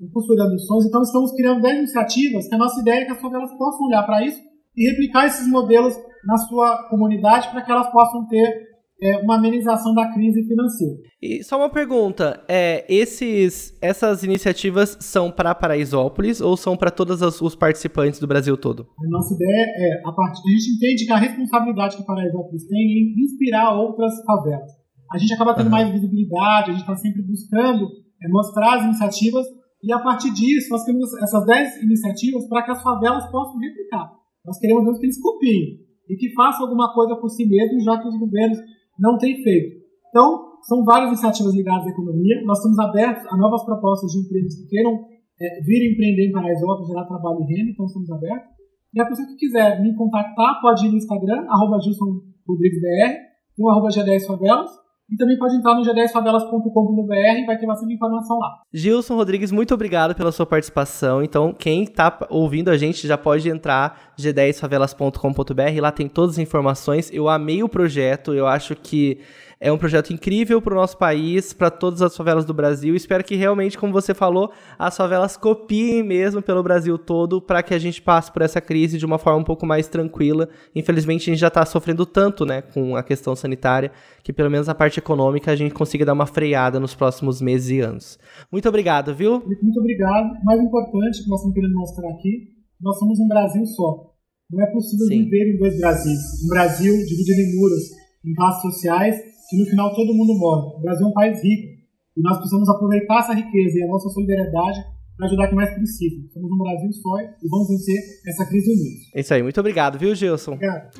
o 0.00 0.10
Costurando 0.12 0.58
Sonhos. 0.58 0.86
Então, 0.86 1.02
estamos 1.02 1.32
criando 1.32 1.60
10 1.60 1.78
iniciativas 1.78 2.48
que 2.48 2.54
a 2.54 2.58
nossa 2.58 2.80
ideia 2.80 3.02
é 3.02 3.04
que 3.04 3.12
as 3.12 3.20
favelas 3.20 3.52
possam 3.56 3.86
olhar 3.86 4.02
para 4.04 4.24
isso 4.24 4.40
e 4.76 4.90
replicar 4.90 5.26
esses 5.26 5.48
modelos 5.48 5.94
na 6.24 6.36
sua 6.36 6.88
comunidade 6.88 7.48
para 7.50 7.62
que 7.62 7.70
elas 7.70 7.90
possam 7.90 8.26
ter 8.28 8.69
é, 9.02 9.16
uma 9.18 9.36
amenização 9.36 9.94
da 9.94 10.12
crise 10.12 10.42
financeira. 10.46 11.00
E 11.22 11.42
só 11.42 11.56
uma 11.56 11.70
pergunta, 11.70 12.42
é, 12.48 12.84
esses, 12.88 13.76
essas 13.80 14.22
iniciativas 14.22 14.96
são 15.00 15.30
para 15.30 15.54
Paraisópolis 15.54 16.40
ou 16.40 16.56
são 16.56 16.76
para 16.76 16.90
todos 16.90 17.20
os 17.40 17.54
participantes 17.54 18.20
do 18.20 18.26
Brasil 18.26 18.56
todo? 18.56 18.86
A 18.98 19.08
nossa 19.08 19.34
ideia 19.34 19.66
é, 19.76 20.00
a, 20.04 20.12
part... 20.12 20.38
a 20.38 20.50
gente 20.50 20.76
entende 20.76 21.06
que 21.06 21.12
a 21.12 21.16
responsabilidade 21.16 21.96
que 21.96 22.04
Paraisópolis 22.04 22.66
tem 22.66 22.78
é 22.78 22.82
em 22.82 23.22
inspirar 23.22 23.74
outras 23.74 24.12
favelas. 24.24 24.70
A 25.12 25.18
gente 25.18 25.32
acaba 25.32 25.54
tendo 25.54 25.66
uhum. 25.66 25.72
mais 25.72 25.90
visibilidade, 25.90 26.70
a 26.70 26.72
gente 26.72 26.82
está 26.82 26.96
sempre 26.96 27.22
buscando 27.22 27.88
é, 28.22 28.28
mostrar 28.28 28.76
as 28.76 28.84
iniciativas 28.84 29.46
e 29.82 29.92
a 29.92 29.98
partir 29.98 30.30
disso 30.32 30.68
nós 30.70 30.84
temos 30.84 31.10
essas 31.22 31.46
10 31.46 31.82
iniciativas 31.82 32.46
para 32.48 32.62
que 32.62 32.70
as 32.70 32.82
favelas 32.82 33.30
possam 33.30 33.58
replicar. 33.58 34.12
Nós 34.44 34.58
queremos 34.58 34.98
que 34.98 35.06
eles 35.06 35.20
copiem 35.20 35.80
e 36.08 36.16
que 36.16 36.32
façam 36.34 36.66
alguma 36.66 36.92
coisa 36.92 37.16
por 37.16 37.28
si 37.28 37.46
mesmos, 37.46 37.84
já 37.84 37.98
que 37.98 38.08
os 38.08 38.18
governos 38.18 38.58
não 39.00 39.16
tem 39.16 39.42
feito. 39.42 39.80
Então, 40.08 40.60
são 40.62 40.84
várias 40.84 41.08
iniciativas 41.08 41.54
ligadas 41.54 41.86
à 41.86 41.90
economia. 41.90 42.42
Nós 42.44 42.58
estamos 42.58 42.78
abertos 42.78 43.26
a 43.32 43.36
novas 43.36 43.64
propostas 43.64 44.12
de 44.12 44.18
empresas 44.20 44.54
que 44.54 44.68
queiram 44.68 44.92
é, 45.40 45.60
vir 45.64 45.92
empreender 45.92 46.28
em 46.28 46.32
Paraisópolis, 46.32 46.88
gerar 46.88 47.06
trabalho 47.06 47.40
e 47.40 47.54
renda, 47.54 47.70
então 47.70 47.86
estamos 47.86 48.10
abertos. 48.12 48.50
E 48.92 49.00
a 49.00 49.06
pessoa 49.06 49.26
que 49.26 49.36
quiser 49.36 49.80
me 49.80 49.94
contactar 49.94 50.60
pode 50.60 50.86
ir 50.86 50.90
no 50.90 50.96
Instagram, 50.96 51.46
arroba 51.48 51.80
Gilson 51.80 52.20
Rodrigues 52.46 52.80
BR, 52.80 53.14
tem 53.56 53.64
o 53.64 53.70
arroba 53.70 53.88
G10 53.88 54.26
Favelas, 54.26 54.70
e 55.10 55.16
também 55.16 55.36
pode 55.36 55.56
entrar 55.56 55.74
no 55.74 55.82
g10favelas.com.br 55.82 57.14
e 57.14 57.46
vai 57.46 57.58
ter 57.58 57.66
bastante 57.66 57.94
informação 57.94 58.38
lá. 58.38 58.62
Gilson 58.72 59.16
Rodrigues, 59.16 59.50
muito 59.50 59.74
obrigado 59.74 60.14
pela 60.14 60.30
sua 60.30 60.46
participação. 60.46 61.22
Então, 61.22 61.52
quem 61.52 61.82
está 61.82 62.16
ouvindo 62.30 62.70
a 62.70 62.76
gente 62.76 63.06
já 63.06 63.18
pode 63.18 63.48
entrar 63.48 64.12
g10favelas.com.br, 64.18 65.80
lá 65.80 65.90
tem 65.90 66.08
todas 66.08 66.36
as 66.36 66.38
informações. 66.38 67.10
Eu 67.12 67.28
amei 67.28 67.62
o 67.62 67.68
projeto, 67.68 68.32
eu 68.32 68.46
acho 68.46 68.76
que 68.76 69.18
é 69.60 69.70
um 69.70 69.76
projeto 69.76 70.10
incrível 70.10 70.62
para 70.62 70.72
o 70.72 70.76
nosso 70.76 70.96
país, 70.96 71.52
para 71.52 71.70
todas 71.70 72.00
as 72.00 72.16
favelas 72.16 72.46
do 72.46 72.54
Brasil. 72.54 72.96
Espero 72.96 73.22
que 73.22 73.36
realmente, 73.36 73.76
como 73.76 73.92
você 73.92 74.14
falou, 74.14 74.50
as 74.78 74.96
favelas 74.96 75.36
copiem 75.36 76.02
mesmo 76.02 76.40
pelo 76.40 76.62
Brasil 76.62 76.96
todo 76.96 77.42
para 77.42 77.62
que 77.62 77.74
a 77.74 77.78
gente 77.78 78.00
passe 78.00 78.32
por 78.32 78.40
essa 78.40 78.58
crise 78.58 78.96
de 78.96 79.04
uma 79.04 79.18
forma 79.18 79.38
um 79.38 79.44
pouco 79.44 79.66
mais 79.66 79.86
tranquila. 79.86 80.48
Infelizmente, 80.74 81.28
a 81.28 81.34
gente 81.34 81.40
já 81.40 81.48
está 81.48 81.66
sofrendo 81.66 82.06
tanto 82.06 82.46
né, 82.46 82.62
com 82.62 82.96
a 82.96 83.02
questão 83.02 83.36
sanitária 83.36 83.92
que 84.22 84.32
pelo 84.32 84.50
menos 84.50 84.66
a 84.66 84.74
parte 84.74 84.98
econômica 84.98 85.50
a 85.50 85.56
gente 85.56 85.74
consiga 85.74 86.06
dar 86.06 86.14
uma 86.14 86.26
freada 86.26 86.80
nos 86.80 86.94
próximos 86.94 87.42
meses 87.42 87.68
e 87.68 87.80
anos. 87.80 88.18
Muito 88.50 88.66
obrigado, 88.66 89.14
viu? 89.14 89.32
Muito 89.40 89.78
obrigado. 89.78 90.42
Mais 90.42 90.58
importante 90.58 91.22
que 91.22 91.28
nós 91.28 91.40
estamos 91.40 91.54
querendo 91.54 91.74
mostrar 91.74 92.08
aqui, 92.08 92.48
nós 92.80 92.98
somos 92.98 93.20
um 93.20 93.28
Brasil 93.28 93.66
só. 93.66 94.10
Não 94.50 94.64
é 94.64 94.72
possível 94.72 95.06
Sim. 95.06 95.24
viver 95.24 95.54
em 95.54 95.58
dois 95.58 95.78
Brasis. 95.78 96.44
Um 96.44 96.48
Brasil 96.48 96.94
dividido 96.94 97.40
em 97.40 97.56
muros, 97.56 97.82
em 98.24 98.34
classes 98.34 98.62
sociais, 98.62 99.29
que 99.50 99.56
no 99.58 99.66
final 99.66 99.92
todo 99.94 100.14
mundo 100.14 100.32
morre. 100.38 100.76
O 100.76 100.80
Brasil 100.80 101.06
é 101.06 101.10
um 101.10 101.12
país 101.12 101.42
rico 101.42 101.80
e 102.16 102.22
nós 102.22 102.38
precisamos 102.38 102.68
aproveitar 102.68 103.18
essa 103.18 103.34
riqueza 103.34 103.78
e 103.78 103.82
a 103.82 103.88
nossa 103.88 104.08
solidariedade 104.08 104.80
para 105.16 105.26
ajudar 105.26 105.48
quem 105.48 105.56
mais 105.56 105.74
precisa. 105.74 106.32
Somos 106.32 106.52
um 106.52 106.56
Brasil 106.56 106.92
só 106.92 107.20
e 107.20 107.48
vamos 107.48 107.68
vencer 107.68 107.96
essa 108.28 108.46
crise 108.46 108.70
unidos. 108.70 109.14
É 109.14 109.20
isso 109.20 109.34
aí, 109.34 109.42
muito 109.42 109.58
obrigado, 109.58 109.98
viu, 109.98 110.14
Gilson? 110.14 110.52
Obrigado. 110.52 110.90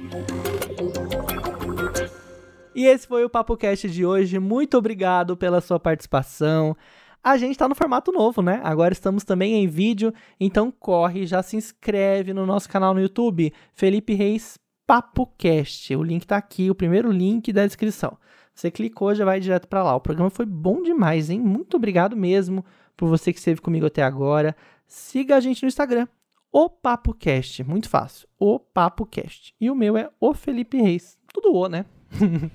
E 2.75 2.87
esse 2.87 3.07
foi 3.07 3.25
o 3.25 3.31
Papo 3.31 3.57
Cast 3.57 3.89
de 3.89 4.05
hoje. 4.05 4.39
Muito 4.39 4.77
obrigado 4.77 5.37
pela 5.37 5.61
sua 5.61 5.79
participação. 5.79 6.77
A 7.23 7.37
gente 7.37 7.53
está 7.53 7.69
no 7.69 7.75
formato 7.75 8.11
novo, 8.11 8.43
né? 8.43 8.61
Agora 8.65 8.93
estamos 8.93 9.23
também 9.23 9.63
em 9.63 9.67
vídeo, 9.69 10.13
então 10.41 10.73
corre, 10.73 11.27
já 11.27 11.43
se 11.43 11.57
inscreve 11.57 12.33
no 12.33 12.47
nosso 12.47 12.69
canal 12.69 12.95
no 12.95 13.01
YouTube, 13.01 13.53
Felipe 13.75 14.15
Reis 14.15 14.59
Papo 14.91 15.25
Cast. 15.39 15.95
O 15.95 16.03
link 16.03 16.23
está 16.23 16.37
aqui, 16.37 16.69
o 16.69 16.75
primeiro 16.75 17.13
link 17.13 17.53
da 17.53 17.65
descrição. 17.65 18.19
Você 18.53 18.73
clicou, 18.73 19.15
já 19.15 19.25
vai 19.25 19.39
direto 19.39 19.69
para 19.69 19.85
lá. 19.85 19.95
O 19.95 20.01
programa 20.01 20.31
foi 20.31 20.45
bom 20.45 20.83
demais, 20.83 21.31
hein? 21.31 21.39
Muito 21.39 21.77
obrigado 21.77 22.17
mesmo 22.17 22.65
por 22.97 23.09
você 23.09 23.33
que 23.33 23.39
esteve 23.39 23.61
comigo 23.61 23.87
até 23.87 24.03
agora. 24.03 24.57
Siga 24.89 25.37
a 25.37 25.41
gente 25.41 25.63
no 25.63 25.69
Instagram, 25.69 26.09
o 26.51 26.69
Papo 26.69 27.15
Cast, 27.15 27.63
muito 27.63 27.89
fácil. 27.89 28.27
O 28.37 28.59
Papo 28.59 29.07
Cast. 29.07 29.55
E 29.61 29.71
o 29.71 29.77
meu 29.77 29.97
é 29.97 30.11
o 30.19 30.35
Felipe 30.35 30.83
Reis. 30.83 31.17
Tudo 31.33 31.55
o, 31.55 31.69
né? 31.69 31.87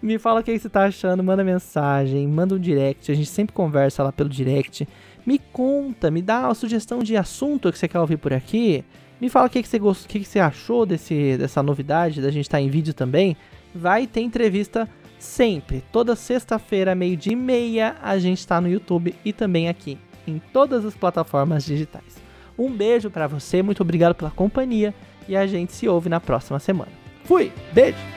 me 0.00 0.18
fala 0.18 0.40
o 0.40 0.42
que 0.42 0.58
você 0.58 0.70
tá 0.70 0.86
achando, 0.86 1.22
manda 1.22 1.44
mensagem, 1.44 2.26
manda 2.26 2.54
um 2.54 2.58
direct, 2.58 3.12
a 3.12 3.14
gente 3.14 3.28
sempre 3.28 3.54
conversa 3.54 4.02
lá 4.02 4.10
pelo 4.10 4.30
direct. 4.30 4.88
Me 5.26 5.38
conta, 5.38 6.10
me 6.10 6.22
dá 6.22 6.46
uma 6.46 6.54
sugestão 6.54 7.00
de 7.00 7.18
assunto 7.18 7.70
que 7.70 7.78
você 7.78 7.86
quer 7.86 8.00
ouvir 8.00 8.16
por 8.16 8.32
aqui. 8.32 8.82
Me 9.20 9.28
fala 9.28 9.46
o 9.46 9.50
que, 9.50 9.62
que, 9.62 9.68
você, 9.68 9.78
gost... 9.78 10.04
o 10.04 10.08
que, 10.08 10.20
que 10.20 10.26
você 10.26 10.38
achou 10.38 10.84
desse, 10.84 11.36
dessa 11.36 11.62
novidade, 11.62 12.20
da 12.20 12.30
gente 12.30 12.46
estar 12.46 12.58
tá 12.58 12.62
em 12.62 12.68
vídeo 12.68 12.92
também. 12.92 13.36
Vai 13.74 14.06
ter 14.06 14.20
entrevista 14.20 14.88
sempre, 15.18 15.82
toda 15.92 16.14
sexta-feira, 16.14 16.94
meio-dia 16.94 17.32
e 17.32 17.36
meia, 17.36 17.96
a 18.02 18.18
gente 18.18 18.38
está 18.38 18.60
no 18.60 18.68
YouTube 18.68 19.14
e 19.24 19.32
também 19.32 19.68
aqui, 19.68 19.98
em 20.26 20.40
todas 20.52 20.84
as 20.84 20.94
plataformas 20.94 21.64
digitais. 21.64 22.16
Um 22.58 22.70
beijo 22.70 23.10
para 23.10 23.26
você, 23.26 23.62
muito 23.62 23.82
obrigado 23.82 24.14
pela 24.14 24.30
companhia 24.30 24.94
e 25.28 25.36
a 25.36 25.46
gente 25.46 25.72
se 25.72 25.88
ouve 25.88 26.08
na 26.08 26.20
próxima 26.20 26.58
semana. 26.58 26.92
Fui, 27.24 27.52
beijo! 27.72 28.15